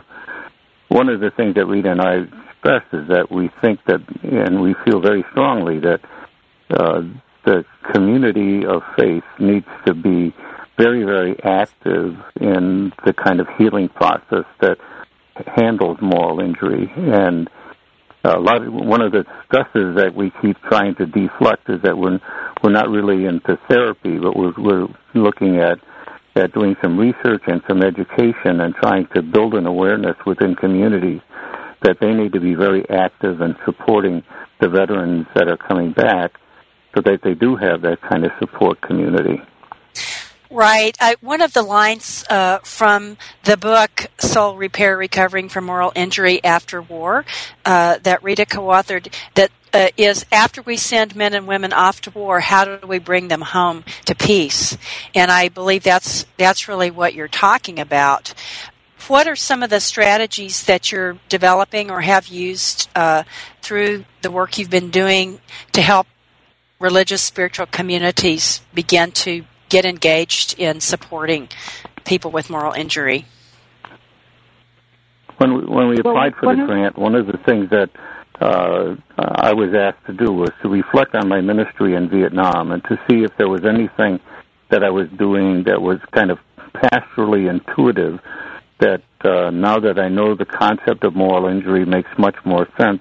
[0.88, 2.26] One of the things that Rita and I
[2.66, 6.00] expressed is that we think that, and we feel very strongly that
[6.70, 7.02] uh,
[7.44, 10.34] the community of faith needs to be
[10.76, 14.78] very, very active in the kind of healing process that
[15.46, 16.92] handles moral injury.
[16.96, 17.48] And
[18.24, 21.96] a lot of, one of the stresses that we keep trying to deflect is that
[21.96, 22.18] we're
[22.62, 25.78] we're not really into therapy, but we're we're looking at
[26.34, 31.20] at doing some research and some education and trying to build an awareness within communities
[31.82, 34.22] that they need to be very active in supporting
[34.60, 36.32] the veterans that are coming back
[36.94, 39.40] so that they do have that kind of support community.
[40.50, 40.96] Right.
[41.00, 46.42] I, one of the lines uh, from the book Soul Repair Recovering from Moral Injury
[46.42, 47.24] After War
[47.64, 52.00] uh, that Rita co authored that uh, is after we send men and women off
[52.02, 54.78] to war, how do we bring them home to peace?
[55.14, 58.32] And I believe that's that's really what you're talking about
[59.08, 63.22] what are some of the strategies that you're developing or have used uh,
[63.62, 65.40] through the work you've been doing
[65.72, 66.06] to help
[66.78, 71.48] religious spiritual communities begin to get engaged in supporting
[72.04, 73.24] people with moral injury?
[75.38, 77.90] When we, when we applied for the grant, one of the things that
[78.40, 82.82] uh, I was asked to do was to reflect on my ministry in Vietnam and
[82.84, 84.20] to see if there was anything
[84.70, 86.38] that I was doing that was kind of
[86.74, 88.20] pastorally intuitive
[88.78, 93.00] that uh, now that I know the concept of moral injury makes much more sense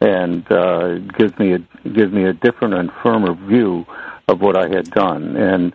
[0.00, 3.84] and uh, gives me a gives me a different and firmer view
[4.28, 5.36] of what I had done.
[5.36, 5.72] And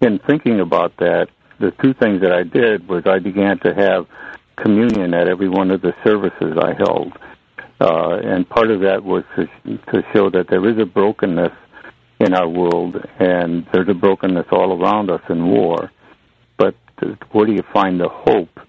[0.00, 4.06] in thinking about that, the two things that I did was I began to have
[4.56, 7.12] communion at every one of the services I held.
[7.78, 9.46] Uh, and part of that was to,
[9.92, 11.52] to show that there is a brokenness
[12.18, 15.90] in our world, and there's a brokenness all around us in war.
[16.56, 16.74] But
[17.32, 18.60] where do you find the hope?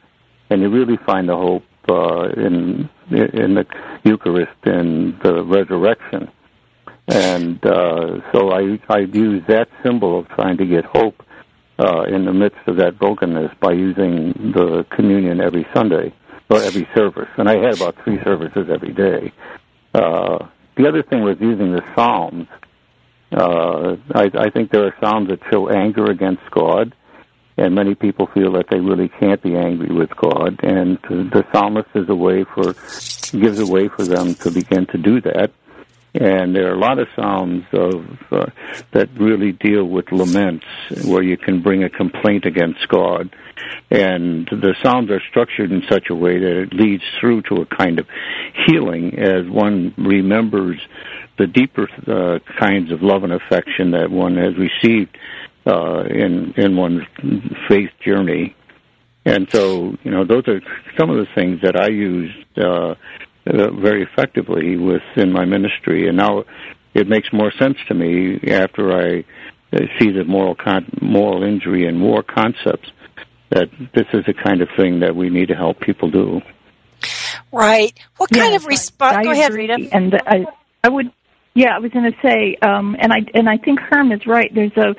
[0.50, 3.66] And you really find the hope uh, in in the
[4.04, 6.30] Eucharist and the resurrection.
[7.08, 11.24] And uh, so I I use that symbol of trying to get hope
[11.80, 16.14] uh, in the midst of that brokenness by using the communion every Sunday
[16.50, 17.30] or every service.
[17.38, 19.32] And I had about three services every day.
[19.94, 22.48] Uh, the other thing was using the Psalms.
[23.32, 26.94] Uh, I, I think there are Psalms that show anger against God,
[27.58, 30.60] and many people feel that they really can't be angry with God.
[30.64, 32.74] And the psalmist is a way for
[33.32, 35.52] gives a way for them to begin to do that.
[36.14, 38.46] And there are a lot of psalms of uh,
[38.92, 40.66] that really deal with laments,
[41.06, 43.36] where you can bring a complaint against God.
[43.92, 47.66] And the psalms are structured in such a way that it leads through to a
[47.66, 48.08] kind of
[48.66, 50.80] healing as one remembers
[51.38, 55.16] the deeper uh, kinds of love and affection that one has received
[55.68, 57.04] uh, in in one's
[57.68, 58.56] faith journey.
[59.26, 60.62] And so, you know, those are
[60.98, 62.96] some of the things that I used uh,
[63.46, 66.08] uh, very effectively within my ministry.
[66.08, 66.46] And now
[66.94, 69.26] it makes more sense to me after I
[69.74, 72.90] uh, see the moral con- moral injury and war concepts
[73.50, 76.42] that this is the kind of thing that we need to help people do.
[77.52, 77.98] Right.
[78.18, 79.26] What kind yes, of response?
[79.26, 79.90] Go ahead, Rita.
[79.92, 80.46] And I,
[80.84, 81.12] I would,
[81.54, 84.50] yeah, I was going to say, um, and I and I think Herm is right.
[84.54, 84.96] There's a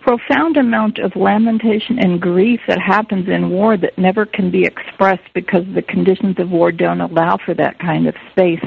[0.00, 5.32] profound amount of lamentation and grief that happens in war that never can be expressed
[5.34, 8.64] because the conditions of war don't allow for that kind of space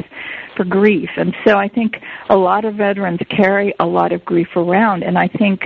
[0.56, 1.10] for grief.
[1.18, 1.96] And so I think
[2.30, 5.62] a lot of veterans carry a lot of grief around, and I think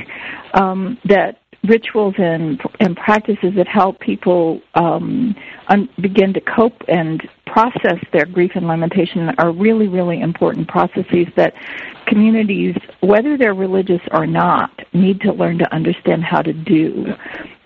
[0.53, 5.35] um, that rituals and and practices that help people um,
[5.67, 11.27] un- begin to cope and process their grief and lamentation are really really important processes
[11.35, 11.53] that
[12.07, 17.05] communities, whether they're religious or not, need to learn to understand how to do.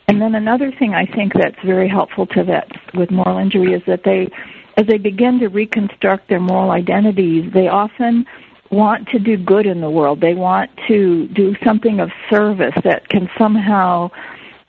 [0.08, 3.82] And then another thing I think that's very helpful to vets with moral injury is
[3.88, 4.28] that they,
[4.76, 8.26] as they begin to reconstruct their moral identities, they often
[8.72, 10.22] want to do good in the world.
[10.22, 14.12] They want to do something of service that can somehow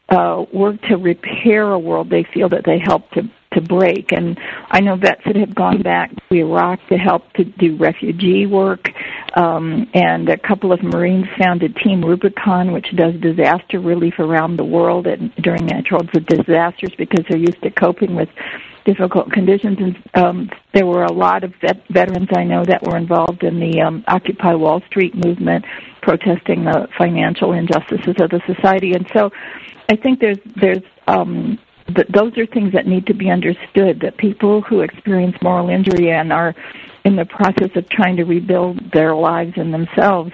[0.09, 3.23] uh, work to repair a world they feel that they help to
[3.55, 4.12] to break.
[4.12, 4.38] And
[4.71, 8.88] I know vets that have gone back to Iraq to help to do refugee work.
[9.35, 14.65] Um, and a couple of Marines founded Team Rubicon, which does disaster relief around the
[14.65, 18.29] world and during natural disasters because they're used to coping with
[18.85, 19.79] difficult conditions.
[19.79, 23.61] And um, there were a lot of vet- veterans I know that were involved in
[23.61, 25.64] the um, Occupy Wall Street movement,
[26.03, 28.92] protesting the financial injustices of the society.
[28.92, 29.31] And so,
[29.88, 31.59] I think there's there's um,
[31.95, 34.01] th- those are things that need to be understood.
[34.01, 36.55] That people who experience moral injury and are
[37.05, 40.33] in the process of trying to rebuild their lives and themselves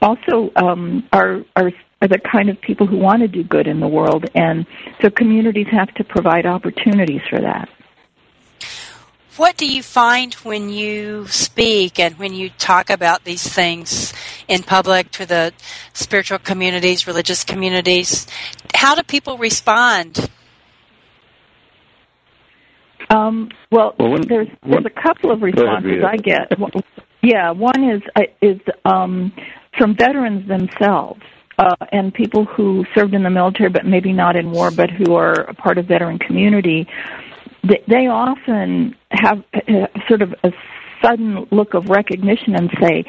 [0.00, 1.70] also um, are are
[2.00, 4.66] are the kind of people who want to do good in the world, and
[5.02, 7.68] so communities have to provide opportunities for that.
[9.38, 14.12] What do you find when you speak and when you talk about these things
[14.48, 15.52] in public to the
[15.92, 18.26] spiritual communities, religious communities?
[18.74, 20.28] How do people respond?
[23.10, 26.58] Um, well, well when, there's there's a couple of responses I get.
[27.22, 29.32] yeah, one is uh, is um,
[29.78, 31.22] from veterans themselves
[31.60, 35.14] uh, and people who served in the military, but maybe not in war, but who
[35.14, 36.88] are a part of veteran community
[37.62, 39.44] they often have
[40.08, 40.52] sort of a
[41.02, 43.04] sudden look of recognition and say,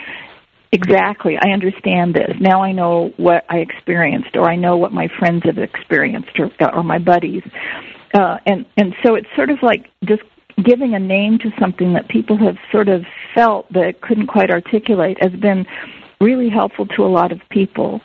[0.71, 2.35] exactly, I understand this.
[2.39, 6.51] Now I know what I experienced, or I know what my friends have experienced, or,
[6.73, 7.43] or my buddies.
[8.13, 10.23] Uh, and and so it's sort of like just
[10.63, 15.17] giving a name to something that people have sort of felt but couldn't quite articulate
[15.21, 15.65] has been
[16.19, 18.01] really helpful to a lot of people.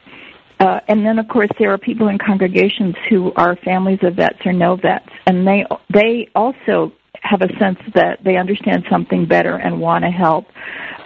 [0.60, 4.38] Uh, and then, of course, there are people in congregations who are families of vets
[4.44, 9.56] or know vets, and they they also have a sense that they understand something better
[9.56, 10.46] and want to help.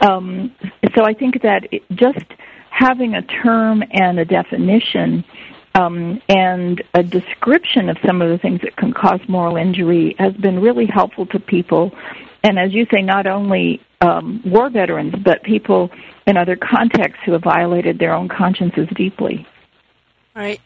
[0.00, 0.54] Um,
[0.96, 2.24] so I think that it, just
[2.70, 5.24] having a term and a definition
[5.74, 10.34] um, and a description of some of the things that can cause moral injury has
[10.34, 11.92] been really helpful to people.
[12.42, 15.90] And as you say, not only um, war veterans, but people
[16.26, 19.46] in other contexts who have violated their own consciences deeply.
[20.34, 20.60] Right.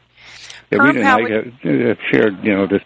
[0.71, 2.83] Yeah, Rita and I have shared, you know, this.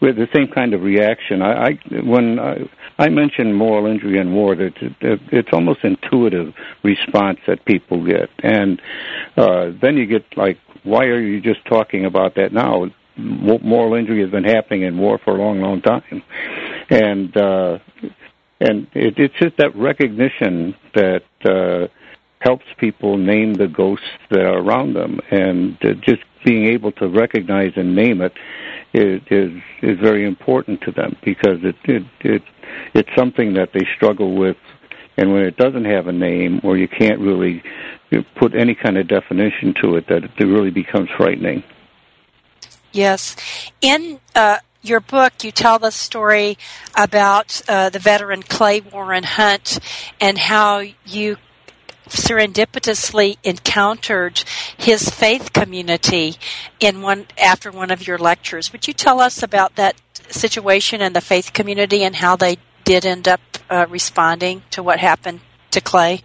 [0.00, 1.40] with the same kind of reaction.
[1.40, 2.68] I, I when I,
[2.98, 8.28] I mention moral injury in war, that it, it's almost intuitive response that people get,
[8.42, 8.80] and
[9.36, 12.90] uh, then you get like, why are you just talking about that now?
[13.16, 16.22] Moral injury has been happening in war for a long, long time,
[16.90, 17.78] and uh,
[18.66, 21.22] and it, it's just that recognition that.
[21.44, 21.88] Uh,
[22.44, 27.08] helps people name the ghosts that are around them, and uh, just being able to
[27.08, 28.32] recognize and name it
[28.92, 29.50] is is,
[29.82, 32.42] is very important to them because it, it it
[32.92, 34.58] it's something that they struggle with,
[35.16, 37.62] and when it doesn't have a name or you can't really
[38.36, 41.64] put any kind of definition to it, that it really becomes frightening.
[42.92, 43.36] Yes,
[43.80, 44.20] in.
[44.34, 46.58] Uh your book, you tell the story
[46.96, 49.78] about uh, the veteran Clay Warren Hunt
[50.20, 51.36] and how you
[52.08, 54.44] serendipitously encountered
[54.76, 56.36] his faith community
[56.78, 58.72] in one after one of your lectures.
[58.72, 63.06] Would you tell us about that situation and the faith community and how they did
[63.06, 66.22] end up uh, responding to what happened to Clay?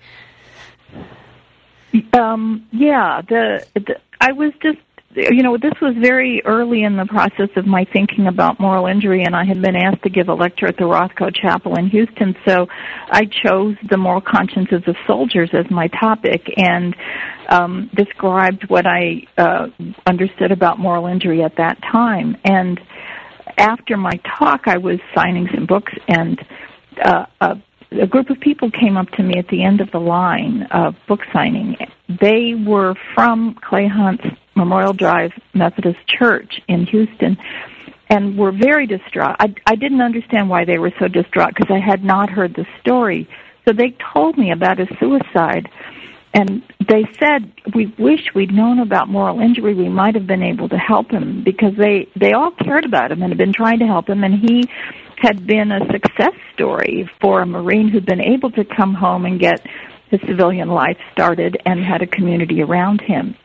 [2.13, 4.77] Um, yeah, the, the I was just
[5.15, 9.23] you know, this was very early in the process of my thinking about moral injury,
[9.23, 12.35] and I had been asked to give a lecture at the Rothko Chapel in Houston,
[12.47, 12.67] so
[13.09, 16.95] I chose the moral consciences of soldiers as my topic and
[17.49, 19.67] um, described what I uh,
[20.05, 22.37] understood about moral injury at that time.
[22.43, 22.79] And
[23.57, 26.39] after my talk, I was signing some books, and
[27.03, 27.55] uh, a,
[28.03, 30.93] a group of people came up to me at the end of the line of
[31.07, 31.77] book signing.
[32.21, 34.25] They were from Clay Hunt's
[34.59, 37.37] Memorial Drive Methodist Church in Houston
[38.09, 39.35] and were very distraught.
[39.39, 42.65] I, I didn't understand why they were so distraught because I had not heard the
[42.81, 43.27] story.
[43.65, 45.69] So they told me about his suicide.
[46.33, 49.73] And they said, we wish we'd known about moral injury.
[49.73, 53.21] We might have been able to help him because they, they all cared about him
[53.21, 54.23] and had been trying to help him.
[54.23, 54.69] And he
[55.17, 59.39] had been a success story for a Marine who'd been able to come home and
[59.39, 59.65] get
[60.09, 63.35] his civilian life started and had a community around him.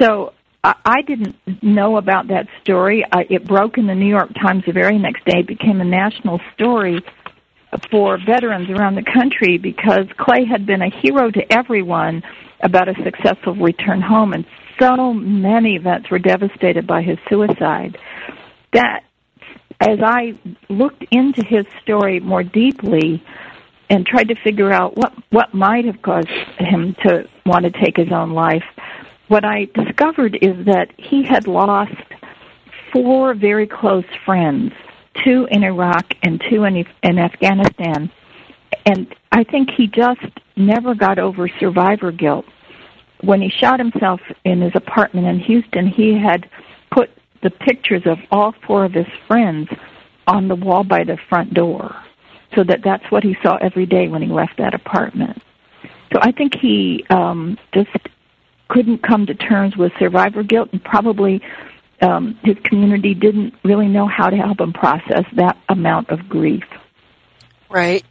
[0.00, 0.33] So
[0.64, 3.04] I didn't know about that story.
[3.12, 5.42] I, it broke in the New York Times the very next day.
[5.42, 7.04] Became a national story
[7.90, 12.22] for veterans around the country because Clay had been a hero to everyone
[12.62, 14.46] about a successful return home, and
[14.80, 17.98] so many vets were devastated by his suicide.
[18.72, 19.04] That,
[19.80, 20.38] as I
[20.70, 23.22] looked into his story more deeply
[23.90, 27.96] and tried to figure out what what might have caused him to want to take
[27.96, 28.64] his own life,
[29.28, 31.94] what I discovered is that he had lost
[32.92, 34.72] four very close friends,
[35.24, 38.10] two in Iraq and two in, in Afghanistan.
[38.86, 40.20] And I think he just
[40.56, 42.44] never got over survivor guilt.
[43.22, 46.48] When he shot himself in his apartment in Houston, he had
[46.90, 47.10] put
[47.42, 49.68] the pictures of all four of his friends
[50.26, 51.94] on the wall by the front door
[52.54, 55.42] so that that's what he saw every day when he left that apartment.
[56.12, 57.90] So I think he um, just
[58.74, 61.40] couldn't come to terms with survivor guilt and probably
[62.02, 66.64] um, his community didn't really know how to help him process that amount of grief.
[67.70, 68.04] Right.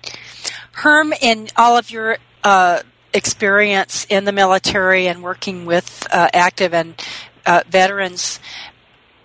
[0.72, 2.80] Herm, in all of your uh,
[3.14, 7.00] experience in the military and working with uh, active and
[7.46, 8.40] uh, veterans,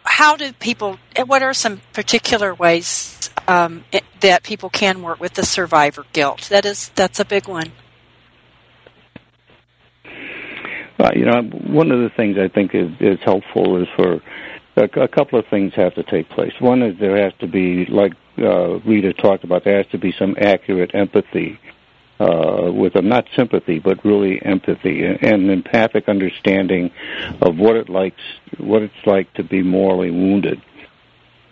[0.02, 3.84] how do people, what are some particular ways um,
[4.20, 6.48] that people can work with the survivor guilt?
[6.50, 7.72] That is, that's a big one.
[10.98, 14.20] Uh, you know, one of the things I think is, is helpful is for
[14.76, 16.52] a, a couple of things have to take place.
[16.60, 20.12] One is there has to be, like uh, Rita talked about, there has to be
[20.18, 21.58] some accurate empathy
[22.20, 26.90] uh, with a not sympathy, but really empathy and empathic understanding
[27.40, 28.20] of what it likes,
[28.58, 30.60] what it's like to be morally wounded.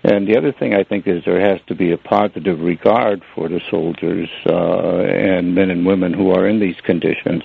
[0.07, 3.48] And the other thing I think is there has to be a positive regard for
[3.48, 7.42] the soldiers uh, and men and women who are in these conditions.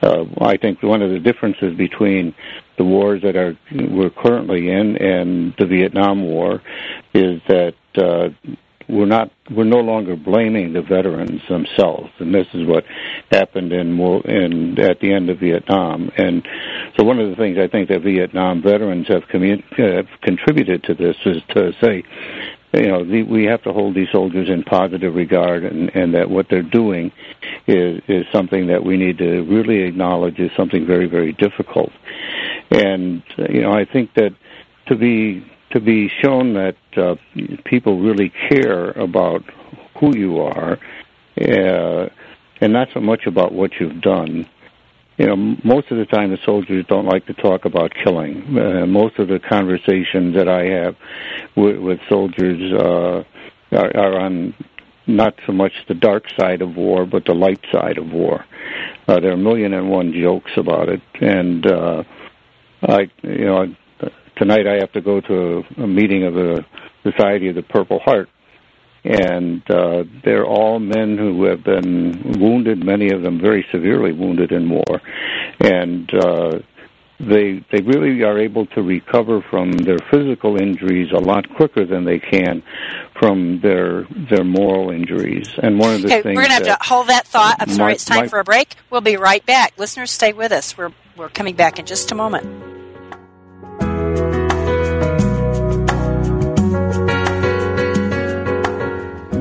[0.00, 2.32] Uh, I think one of the differences between
[2.78, 6.62] the wars that are we're currently in and the Vietnam War
[7.12, 8.28] is that uh,
[8.90, 12.84] we're not we're no longer blaming the veterans themselves, and this is what
[13.30, 16.10] happened in in at the end of Vietnam.
[16.16, 16.46] And
[16.96, 20.94] so, one of the things I think that Vietnam veterans have, commun- have contributed to
[20.94, 22.02] this is to say,
[22.74, 26.30] you know, the, we have to hold these soldiers in positive regard, and, and that
[26.30, 27.12] what they're doing
[27.66, 31.90] is is something that we need to really acknowledge is something very very difficult.
[32.70, 34.30] And you know, I think that
[34.86, 37.14] to be to be shown that uh,
[37.64, 39.42] people really care about
[39.98, 40.78] who you are,
[41.40, 42.08] uh,
[42.60, 44.48] and not so much about what you've done.
[45.18, 48.58] You know, most of the time the soldiers don't like to talk about killing.
[48.58, 50.96] Uh, most of the conversations that I have
[51.56, 53.22] with, with soldiers uh,
[53.76, 54.54] are, are on
[55.06, 58.44] not so much the dark side of war, but the light side of war.
[59.06, 62.02] Uh, there are a million and one jokes about it, and uh,
[62.82, 63.74] I, you know,
[64.40, 66.64] tonight I have to go to a, a meeting of the
[67.02, 68.28] Society of the Purple Heart,
[69.04, 74.50] and uh, they're all men who have been wounded, many of them very severely wounded
[74.50, 75.00] in war,
[75.60, 76.58] and uh,
[77.20, 82.04] they they really are able to recover from their physical injuries a lot quicker than
[82.04, 82.62] they can
[83.18, 85.50] from their their moral injuries.
[85.62, 87.56] And one of the okay, things we're going to have to hold that thought.
[87.60, 88.74] I'm sorry, it's time my, for a break.
[88.88, 89.74] We'll be right back.
[89.76, 90.78] Listeners, stay with us.
[90.78, 92.69] We're we're coming back in just a moment.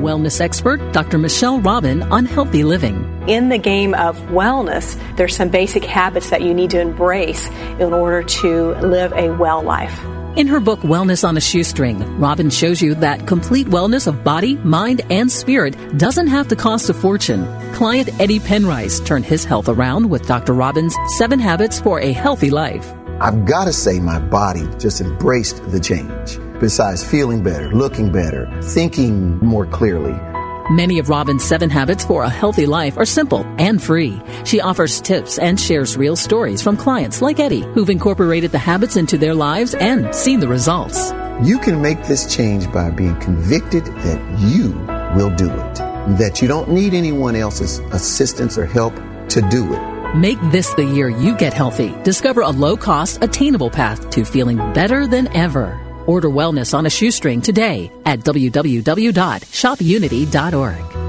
[0.10, 1.20] Wellness expert Dr.
[1.20, 2.97] Michelle Robin on healthy living.
[3.28, 7.47] In the game of wellness, there's some basic habits that you need to embrace
[7.78, 10.03] in order to live a well life.
[10.36, 14.55] In her book, Wellness on a Shoestring, Robin shows you that complete wellness of body,
[14.57, 17.45] mind, and spirit doesn't have to cost a fortune.
[17.74, 20.53] Client Eddie Penrice turned his health around with Dr.
[20.53, 22.91] Robin's Seven Habits for a Healthy Life.
[23.22, 26.39] I've got to say, my body just embraced the change.
[26.60, 30.14] Besides feeling better, looking better, thinking more clearly,
[30.72, 34.22] Many of Robin's seven habits for a healthy life are simple and free.
[34.45, 38.95] She offers tips and shares real stories from clients like Eddie, who've incorporated the habits
[38.95, 41.12] into their lives and seen the results.
[41.41, 44.74] You can make this change by being convicted that you
[45.18, 45.76] will do it,
[46.20, 48.93] that you don't need anyone else's assistance or help
[49.30, 50.16] to do it.
[50.16, 51.95] Make this the year you get healthy.
[52.03, 55.89] Discover a low cost, attainable path to feeling better than ever.
[56.10, 61.09] Order wellness on a shoestring today at www.shopunity.org.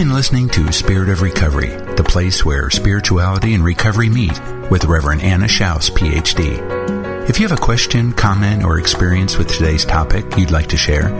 [0.00, 4.32] Been listening to Spirit of Recovery, the place where spirituality and recovery meet
[4.70, 7.28] with Reverend Anna Schaus, PhD.
[7.28, 11.10] If you have a question, comment, or experience with today's topic you'd like to share,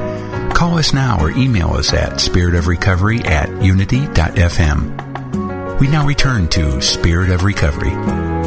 [0.55, 4.89] call us now or email us at spiritofrecovery at unity.fm.
[5.79, 8.40] We now return to Spirit of Recovery.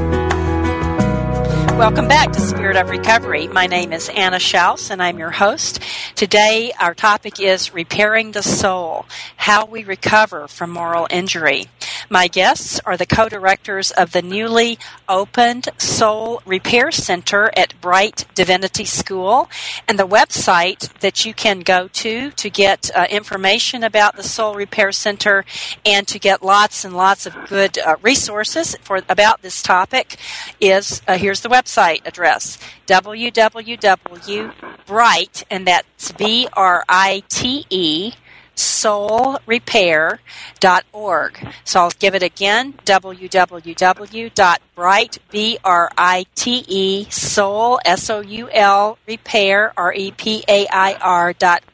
[1.77, 3.47] Welcome back to Spirit of Recovery.
[3.47, 5.79] My name is Anna Schaus and I'm your host.
[6.13, 9.07] Today our topic is repairing the soul,
[9.37, 11.65] how we recover from moral injury.
[12.11, 14.77] My guests are the co-directors of the newly
[15.09, 19.49] opened Soul Repair Center at Brite Divinity School
[19.87, 24.53] and the website that you can go to to get uh, information about the Soul
[24.53, 25.43] Repair Center
[25.83, 30.17] and to get lots and lots of good uh, resources for about this topic
[30.61, 31.62] is uh, here's the website
[32.05, 32.57] address
[32.87, 33.33] www.brite
[35.49, 38.13] and that's B R I T E
[38.55, 41.53] soulrepair.org.
[41.63, 51.72] So I'll give it again, www.brite, B-R-I-T-E, soul, S-O-U-L, repair, R-E-P-A-I-R dot org,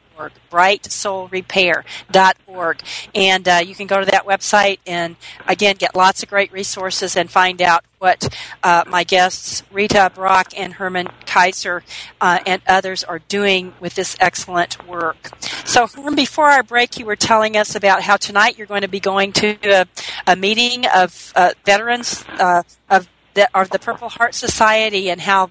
[0.51, 2.81] britesoulrepair.org.
[3.15, 5.15] And uh, you can go to that website and,
[5.47, 8.27] again, get lots of great resources and find out what
[8.63, 11.83] uh, my guests, Rita Brock and Herman Keizer,
[12.21, 15.29] uh, and others are doing with this excellent work.
[15.65, 18.87] So, Herman, before our break, you were telling us about how tonight you're going to
[18.87, 19.85] be going to a,
[20.27, 23.07] a meeting of uh, veterans uh, of
[23.53, 25.49] of the Purple Heart Society and how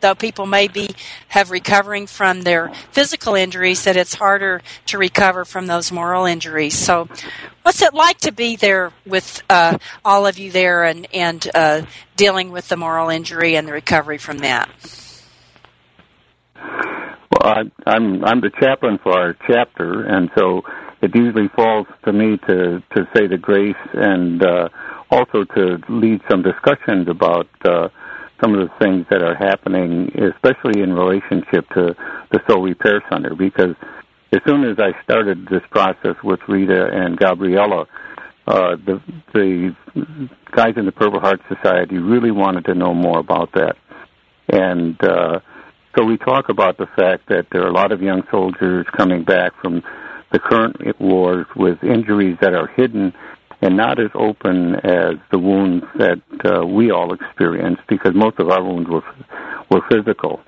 [0.00, 0.90] though people may be
[1.28, 6.74] have recovering from their physical injuries that it's harder to recover from those moral injuries.
[6.76, 7.08] So
[7.62, 11.82] what's it like to be there with uh, all of you there and and uh,
[12.16, 14.68] dealing with the moral injury and the recovery from that?
[16.56, 20.62] Well I, i'm i'm the chaplain for our chapter and so
[21.00, 24.68] it usually falls to me to to say the grace and uh
[25.10, 27.88] also to lead some discussions about uh,
[28.40, 31.94] some of the things that are happening, especially in relationship to
[32.30, 33.74] the Soul Repair Center, because
[34.32, 37.86] as soon as I started this process with Rita and Gabriella,
[38.46, 39.00] uh, the
[39.34, 39.74] the
[40.52, 43.76] guys in the Purple Heart Society really wanted to know more about that,
[44.48, 45.40] and uh,
[45.96, 49.24] so we talk about the fact that there are a lot of young soldiers coming
[49.24, 49.82] back from
[50.32, 53.12] the current wars with injuries that are hidden
[53.62, 58.48] and not as open as the wounds that uh, we all experienced because most of
[58.48, 59.04] our wounds were
[59.70, 60.40] were physical.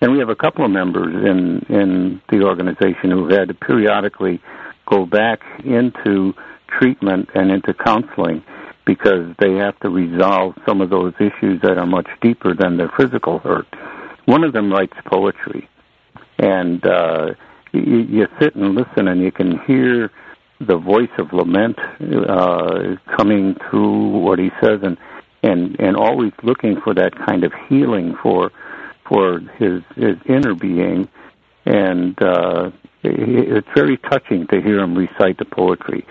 [0.00, 4.40] And we have a couple of members in in the organization who had to periodically
[4.86, 6.34] go back into
[6.78, 8.42] treatment and into counseling
[8.86, 12.90] because they have to resolve some of those issues that are much deeper than their
[12.96, 13.66] physical hurt.
[14.24, 15.68] One of them writes poetry,
[16.38, 17.34] and uh,
[17.72, 20.10] you, you sit and listen, and you can hear
[20.60, 24.98] the voice of lament uh, coming through what he says, and
[25.42, 28.52] and and always looking for that kind of healing for
[29.08, 31.08] for his his inner being,
[31.64, 32.70] and uh,
[33.02, 36.06] it's very touching to hear him recite the poetry.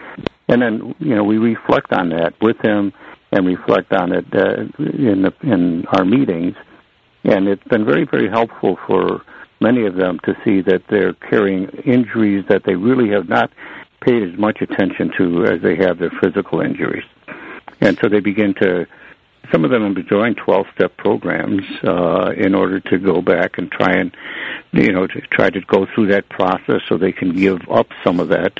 [0.48, 2.92] And then you know we reflect on that with him,
[3.32, 6.56] and reflect on it uh, in the, in our meetings,
[7.24, 9.22] and it's been very very helpful for
[9.62, 13.52] many of them to see that they're carrying injuries that they really have not
[14.02, 17.06] paid as much attention to as they have their physical injuries.
[17.82, 18.88] And so they begin to,
[19.52, 23.72] some of them have joining 12 step programs uh, in order to go back and
[23.72, 24.16] try and,
[24.72, 28.20] you know, to try to go through that process so they can give up some
[28.20, 28.54] of that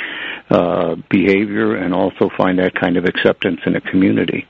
[0.50, 4.48] uh, behavior and also find that kind of acceptance in a community.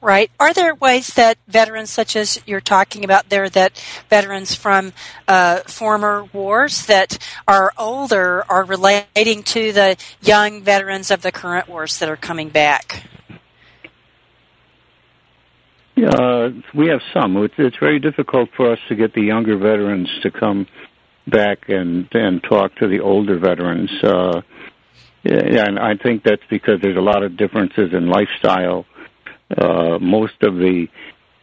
[0.00, 0.30] Right.
[0.40, 4.92] Are there ways that veterans, such as you're talking about there, that veterans from
[5.28, 11.68] uh, former wars that are older are relating to the young veterans of the current
[11.68, 13.04] wars that are coming back?
[15.96, 17.36] Uh, we have some.
[17.36, 20.66] It's, very difficult for us to get the younger veterans to come
[21.26, 23.90] back and and talk to the older veterans.
[24.02, 24.40] Uh,
[25.24, 28.86] and I think that's because there's a lot of differences in lifestyle
[29.56, 30.88] uh, most of the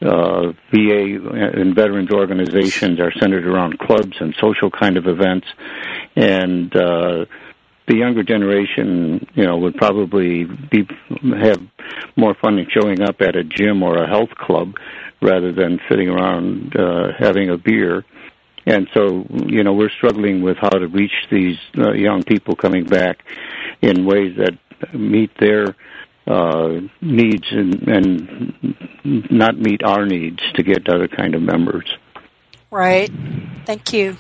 [0.01, 5.47] uh, VA and veterans organizations are centered around clubs and social kind of events,
[6.15, 7.25] and uh,
[7.89, 10.87] the younger generation, you know, would probably be
[11.41, 11.61] have
[12.15, 14.75] more fun in showing up at a gym or a health club
[15.21, 18.05] rather than sitting around uh, having a beer.
[18.65, 22.85] And so, you know, we're struggling with how to reach these uh, young people coming
[22.85, 23.23] back
[23.81, 24.57] in ways that
[24.93, 25.75] meet their
[26.29, 28.77] uh, needs and, and
[29.31, 31.91] not meet our needs to get other kind of members.
[32.71, 33.11] Right.
[33.65, 34.17] Thank you.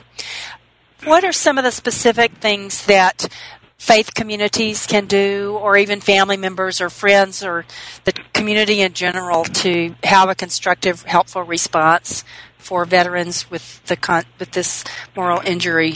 [1.03, 3.29] What are some of the specific things that
[3.77, 7.65] faith communities can do, or even family members or friends or
[8.03, 12.25] the community in general, to have a constructive, helpful response
[12.57, 14.83] for veterans with the con- with this
[15.15, 15.95] moral injury?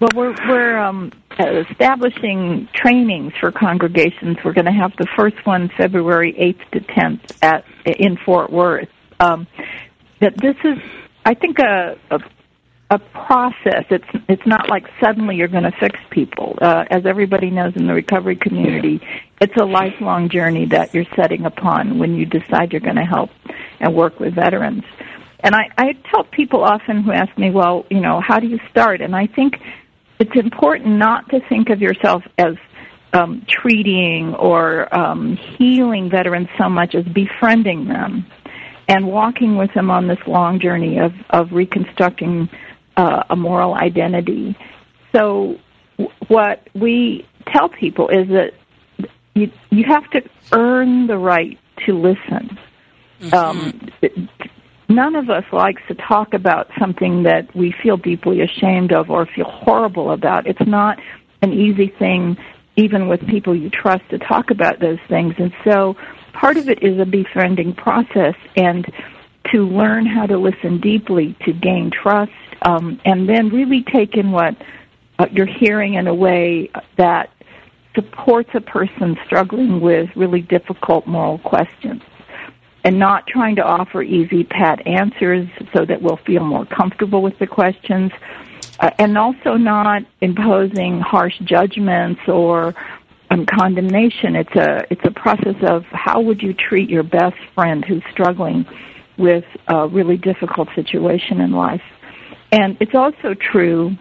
[0.00, 4.36] Well, we're we're um, establishing trainings for congregations.
[4.44, 8.88] We're going to have the first one February eighth to tenth at in Fort Worth.
[9.18, 9.48] Um,
[10.20, 10.78] that this is,
[11.24, 12.20] I think, a, a
[12.90, 13.86] a process.
[13.90, 16.56] It's it's not like suddenly you're going to fix people.
[16.62, 19.00] Uh, as everybody knows in the recovery community,
[19.40, 23.30] it's a lifelong journey that you're setting upon when you decide you're going to help
[23.80, 24.84] and work with veterans.
[25.40, 28.58] And I, I tell people often who ask me, well, you know, how do you
[28.70, 29.00] start?
[29.00, 29.60] And I think
[30.18, 32.54] it's important not to think of yourself as
[33.12, 38.26] um, treating or um, healing veterans so much as befriending them
[38.88, 42.48] and walking with them on this long journey of, of reconstructing
[42.96, 44.56] uh, a moral identity.
[45.14, 45.58] So,
[45.98, 48.52] w- what we tell people is that
[49.34, 52.58] you you have to earn the right to listen.
[53.20, 53.34] Mm-hmm.
[53.34, 53.90] Um,
[54.88, 59.26] none of us likes to talk about something that we feel deeply ashamed of or
[59.26, 60.46] feel horrible about.
[60.46, 60.98] It's not
[61.42, 62.36] an easy thing,
[62.76, 65.34] even with people you trust, to talk about those things.
[65.38, 65.96] And so
[66.32, 68.86] part of it is a befriending process and
[69.52, 72.32] to learn how to listen deeply, to gain trust,
[72.62, 74.56] um, and then really take in what
[75.18, 77.30] uh, you're hearing in a way that
[77.94, 82.02] supports a person struggling with really difficult moral questions
[82.84, 87.38] and not trying to offer easy pat answers so that we'll feel more comfortable with
[87.38, 88.12] the questions
[88.80, 92.74] uh, and also not imposing harsh judgments or
[93.30, 94.36] um, condemnation.
[94.36, 98.66] It's a it's a process of how would you treat your best friend who's struggling
[99.18, 101.82] with a really difficult situation in life.
[102.52, 103.96] And it's also true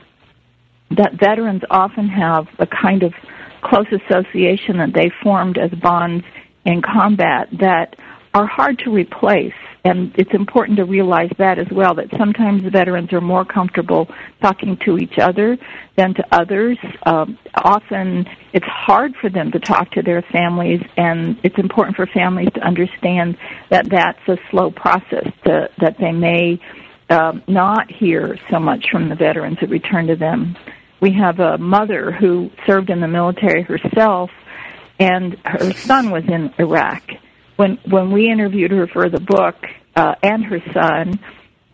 [0.91, 3.13] that veterans often have a kind of
[3.61, 6.23] close association that they formed as bonds
[6.63, 7.97] in combat that
[8.33, 9.53] are hard to replace.
[9.83, 14.09] And it's important to realize that as well, that sometimes veterans are more comfortable
[14.41, 15.57] talking to each other
[15.95, 16.77] than to others.
[17.05, 22.05] Um, often it's hard for them to talk to their families, and it's important for
[22.05, 23.37] families to understand
[23.69, 26.59] that that's a slow process, to, that they may
[27.09, 30.57] um, not hear so much from the veterans that return to them.
[30.99, 34.31] We have a mother who served in the military herself,
[34.99, 37.03] and her son was in Iraq
[37.57, 39.55] when when we interviewed her for the book
[39.95, 41.19] uh, and her son,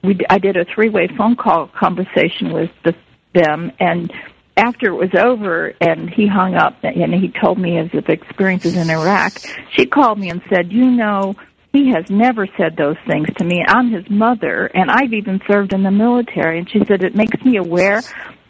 [0.03, 2.95] we I did a three way phone call conversation with the,
[3.33, 4.11] them, and
[4.57, 8.89] after it was over and he hung up and he told me his experiences in
[8.89, 9.33] Iraq,
[9.71, 11.35] she called me and said, "You know."
[11.75, 13.65] He has never said those things to me.
[13.67, 16.59] I'm his mother, and I've even served in the military.
[16.59, 18.03] And she said it makes me aware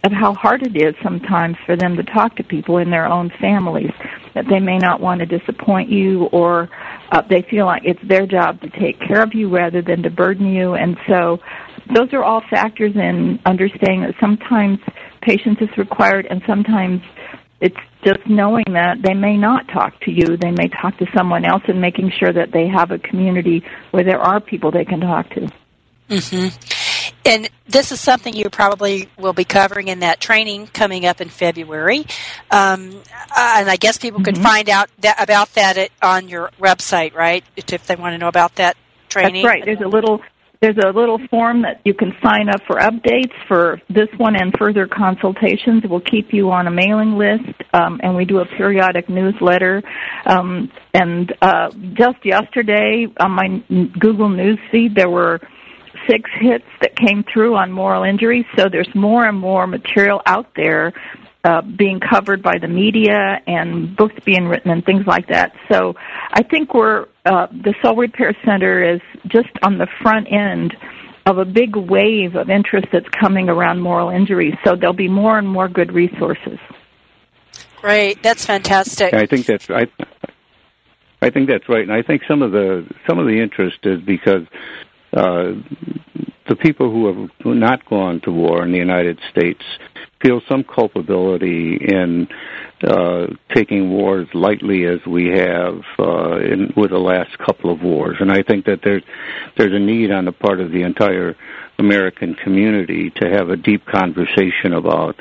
[0.03, 3.31] of how hard it is sometimes for them to talk to people in their own
[3.39, 3.91] families
[4.35, 6.69] that they may not want to disappoint you or
[7.11, 10.09] uh, they feel like it's their job to take care of you rather than to
[10.09, 10.73] burden you.
[10.73, 11.39] And so
[11.93, 14.79] those are all factors in understanding that sometimes
[15.21, 17.01] patience is required and sometimes
[17.61, 20.35] it's just knowing that they may not talk to you.
[20.35, 24.03] They may talk to someone else and making sure that they have a community where
[24.03, 25.47] there are people they can talk to.
[26.09, 26.47] Hmm
[27.25, 31.29] and this is something you probably will be covering in that training coming up in
[31.29, 32.05] February.
[32.51, 33.01] Um,
[33.35, 34.25] uh, and I guess people mm-hmm.
[34.25, 37.43] could find out that, about that at, on your website, right?
[37.55, 38.75] If they want to know about that
[39.09, 39.43] training.
[39.43, 39.65] That's right.
[39.65, 40.21] There's a little
[40.63, 44.55] there's a little form that you can sign up for updates for this one and
[44.57, 45.83] further consultations.
[45.83, 49.83] We'll keep you on a mailing list, um, and we do a periodic newsletter.
[50.25, 53.61] Um, and uh, just yesterday on my
[53.99, 55.41] Google News feed, there were
[56.09, 58.45] six hits that came through on moral injuries.
[58.57, 60.93] So there's more and more material out there
[61.43, 65.51] uh, being covered by the media and books being written and things like that.
[65.71, 65.93] So
[66.31, 70.73] I think we're uh, the Soul Repair Center is just on the front end
[71.25, 74.55] of a big wave of interest that's coming around moral injuries.
[74.65, 76.59] So there'll be more and more good resources.
[77.81, 79.13] Great, that's fantastic.
[79.13, 79.87] I think that's I.
[81.21, 84.01] I think that's right, and I think some of the some of the interest is
[84.01, 84.45] because
[85.15, 85.53] uh,
[86.49, 89.61] the people who have not gone to war in the United States
[90.21, 92.27] feel some culpability in
[92.83, 98.17] uh, taking wars lightly as we have uh, in, with the last couple of wars,
[98.19, 99.03] and I think that there's
[99.57, 101.35] there's a need on the part of the entire
[101.79, 105.15] American community to have a deep conversation about,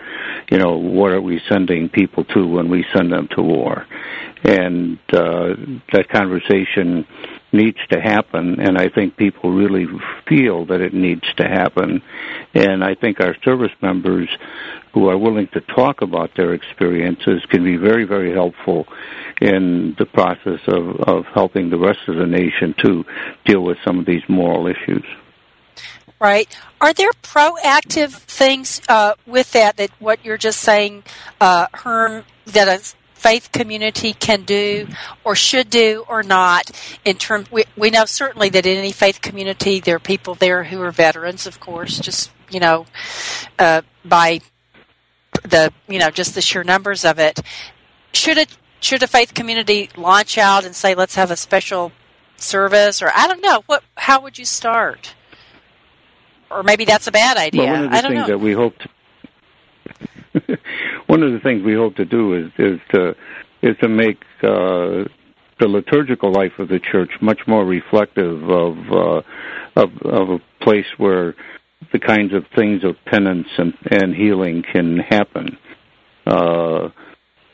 [0.50, 3.86] you know, what are we sending people to when we send them to war,
[4.44, 5.54] and uh,
[5.92, 7.06] that conversation
[7.52, 9.86] needs to happen, and I think people really
[10.26, 12.02] feel that it needs to happen.
[12.54, 14.28] And I think our service members
[14.94, 18.86] who are willing to talk about their experiences can be very, very helpful
[19.40, 23.04] in the process of, of helping the rest of the nation to
[23.44, 25.04] deal with some of these moral issues.
[26.20, 26.56] Right.
[26.80, 31.02] Are there proactive things uh, with that that what you're just saying,
[31.40, 34.88] uh, Herm, that a faith community can do
[35.24, 36.70] or should do or not
[37.04, 40.64] in terms we, we know certainly that in any faith community there are people there
[40.64, 42.84] who are veterans of course just you know
[43.58, 44.40] uh, by
[45.42, 47.40] the you know just the sheer numbers of it.
[48.12, 51.92] Should it should a faith community launch out and say let's have a special
[52.36, 55.14] service or i don't know what how would you start?
[56.50, 58.26] Or maybe that's a bad idea well, one of the i don't things know.
[58.26, 58.88] that we hope to
[61.06, 63.14] one of the things we hope to do is is to
[63.62, 65.04] is to make uh,
[65.60, 69.22] the liturgical life of the church much more reflective of uh,
[69.76, 71.34] of, of a place where
[71.92, 75.58] the kinds of things of penance and, and healing can happen.
[76.26, 76.88] Uh,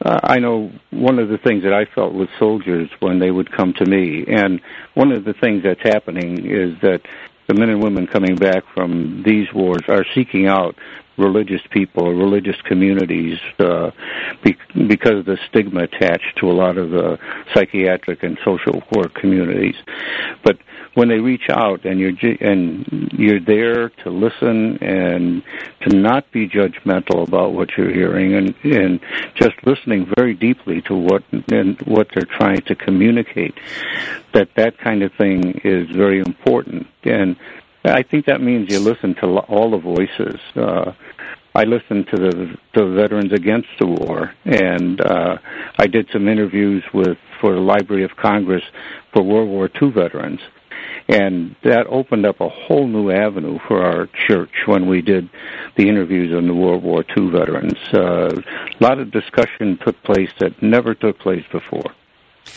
[0.00, 3.74] I know one of the things that I felt with soldiers when they would come
[3.78, 4.60] to me, and
[4.94, 7.00] one of the things that's happening is that
[7.48, 10.76] the men and women coming back from these wars are seeking out
[11.18, 13.90] religious people, religious communities, uh,
[14.42, 14.56] be,
[14.86, 17.18] because of the stigma attached to a lot of the
[17.54, 19.76] psychiatric and social work communities.
[20.42, 20.58] But
[20.94, 25.42] when they reach out and you're and you're there to listen and
[25.82, 29.00] to not be judgmental about what you're hearing and and
[29.34, 33.54] just listening very deeply to what and what they're trying to communicate
[34.32, 37.36] that that kind of thing is very important and
[37.94, 40.40] I think that means you listen to all the voices.
[40.54, 40.92] Uh,
[41.54, 45.38] I listened to the the Veterans Against the War, and uh,
[45.78, 48.62] I did some interviews with for the Library of Congress
[49.12, 50.40] for World War II veterans,
[51.08, 55.28] And that opened up a whole new avenue for our church when we did
[55.76, 57.78] the interviews on the World War II veterans.
[57.92, 61.94] Uh, a lot of discussion took place that never took place before.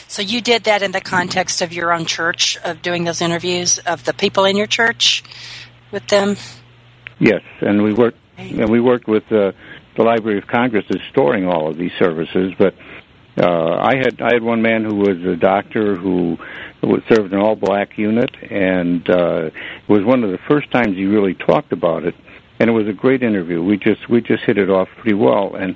[0.07, 3.79] So you did that in the context of your own church, of doing those interviews
[3.79, 5.23] of the people in your church
[5.91, 6.35] with them.
[7.19, 9.51] Yes, and we worked and we worked with uh,
[9.95, 12.53] the Library of Congress is storing all of these services.
[12.57, 12.73] But
[13.37, 16.37] uh, I had I had one man who was a doctor who
[17.09, 19.53] served an all black unit, and uh, it
[19.89, 22.15] was one of the first times he really talked about it.
[22.59, 23.63] And it was a great interview.
[23.63, 25.75] We just we just hit it off pretty well, and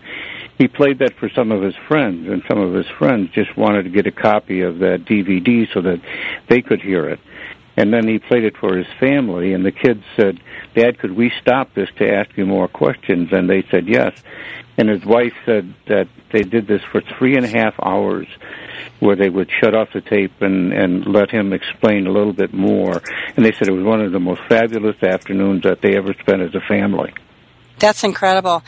[0.58, 3.84] he played that for some of his friends, and some of his friends just wanted
[3.84, 6.02] to get a copy of that DVD so that
[6.50, 7.20] they could hear it.
[7.78, 10.40] And then he played it for his family, and the kids said,
[10.76, 13.30] Dad, could we stop this to ask you more questions?
[13.34, 14.18] And they said yes.
[14.78, 18.28] And his wife said that they did this for three and a half hours,
[19.00, 22.54] where they would shut off the tape and, and let him explain a little bit
[22.54, 23.02] more.
[23.36, 26.42] And they said it was one of the most fabulous afternoons that they ever spent
[26.42, 27.14] as a family.
[27.80, 28.64] That's incredible.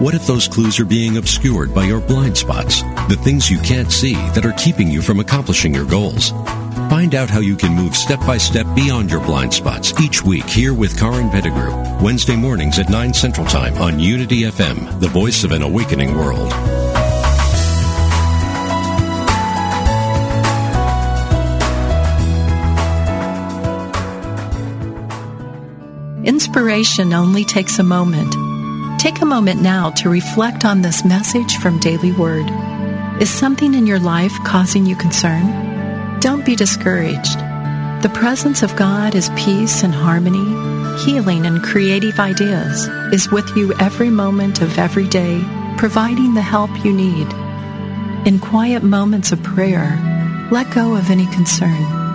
[0.00, 3.92] What if those clues are being obscured by your blind spots, the things you can't
[3.92, 6.32] see that are keeping you from accomplishing your goals?
[6.88, 10.44] Find out how you can move step by step beyond your blind spots each week
[10.44, 15.42] here with Karin Pettigrew, Wednesday mornings at 9 Central Time on Unity FM, the voice
[15.42, 16.52] of an awakening world.
[26.24, 28.32] Inspiration only takes a moment.
[29.00, 32.46] Take a moment now to reflect on this message from Daily Word.
[33.20, 35.65] Is something in your life causing you concern?
[36.20, 37.38] Don't be discouraged.
[38.02, 40.46] The presence of God is peace and harmony,
[41.04, 45.42] healing and creative ideas, is with you every moment of every day,
[45.76, 47.26] providing the help you need.
[48.26, 49.98] In quiet moments of prayer,
[50.50, 52.06] let go of any concern.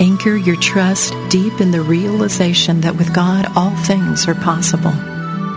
[0.00, 4.92] Anchor your trust deep in the realization that with God all things are possible.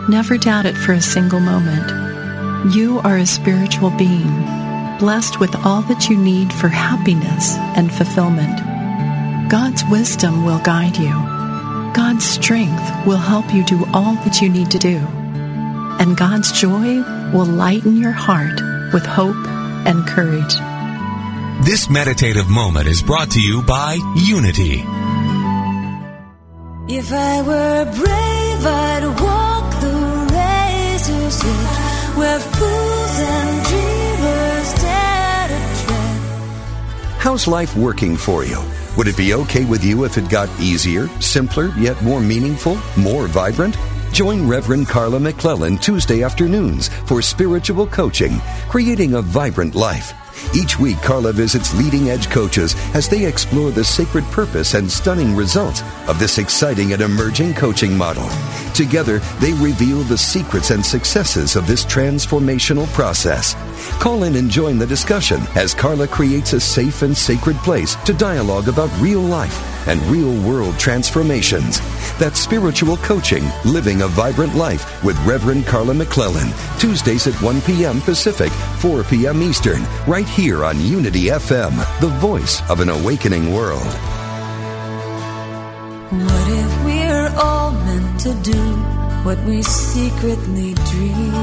[0.09, 2.73] Never doubt it for a single moment.
[2.73, 4.56] You are a spiritual being,
[4.99, 8.59] blessed with all that you need for happiness and fulfillment.
[9.49, 11.13] God's wisdom will guide you.
[11.93, 14.97] God's strength will help you do all that you need to do.
[15.99, 17.01] And God's joy
[17.33, 18.59] will lighten your heart
[18.93, 19.35] with hope
[19.87, 20.55] and courage.
[21.65, 24.83] This meditative moment is brought to you by Unity.
[26.89, 31.76] If I were brave, I'd walk the razor's edge
[37.27, 38.63] How's life working for you?
[38.95, 43.27] Would it be okay with you if it got easier, simpler, yet more meaningful, more
[43.27, 43.77] vibrant?
[44.13, 50.13] Join Reverend Carla McClellan Tuesday afternoons for spiritual coaching, creating a vibrant life.
[50.55, 55.35] Each week, Carla visits leading edge coaches as they explore the sacred purpose and stunning
[55.35, 58.27] results of this exciting and emerging coaching model.
[58.73, 63.55] Together, they reveal the secrets and successes of this transformational process.
[63.99, 68.13] Call in and join the discussion as Carla creates a safe and sacred place to
[68.13, 71.79] dialogue about real life and real world transformations.
[72.17, 76.51] That's spiritual coaching, living a vibrant life with Reverend Carla McClellan.
[76.79, 78.01] Tuesdays at 1 p.m.
[78.01, 79.41] Pacific, 4 p.m.
[79.41, 79.83] Eastern,
[80.27, 83.85] right here on Unity FM, the voice of an awakening world.
[86.11, 88.61] What if we're all meant to do
[89.23, 91.33] what we secretly dream?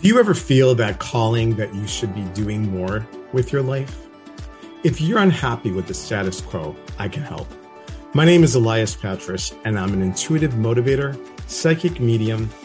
[0.00, 4.06] Do you ever feel that calling that you should be doing more with your life?
[4.82, 7.48] If you're unhappy with the status quo, I can help.
[8.12, 12.50] My name is Elias Patras, and I'm an intuitive motivator, psychic medium,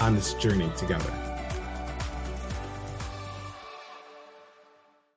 [0.00, 1.25] on this journey together.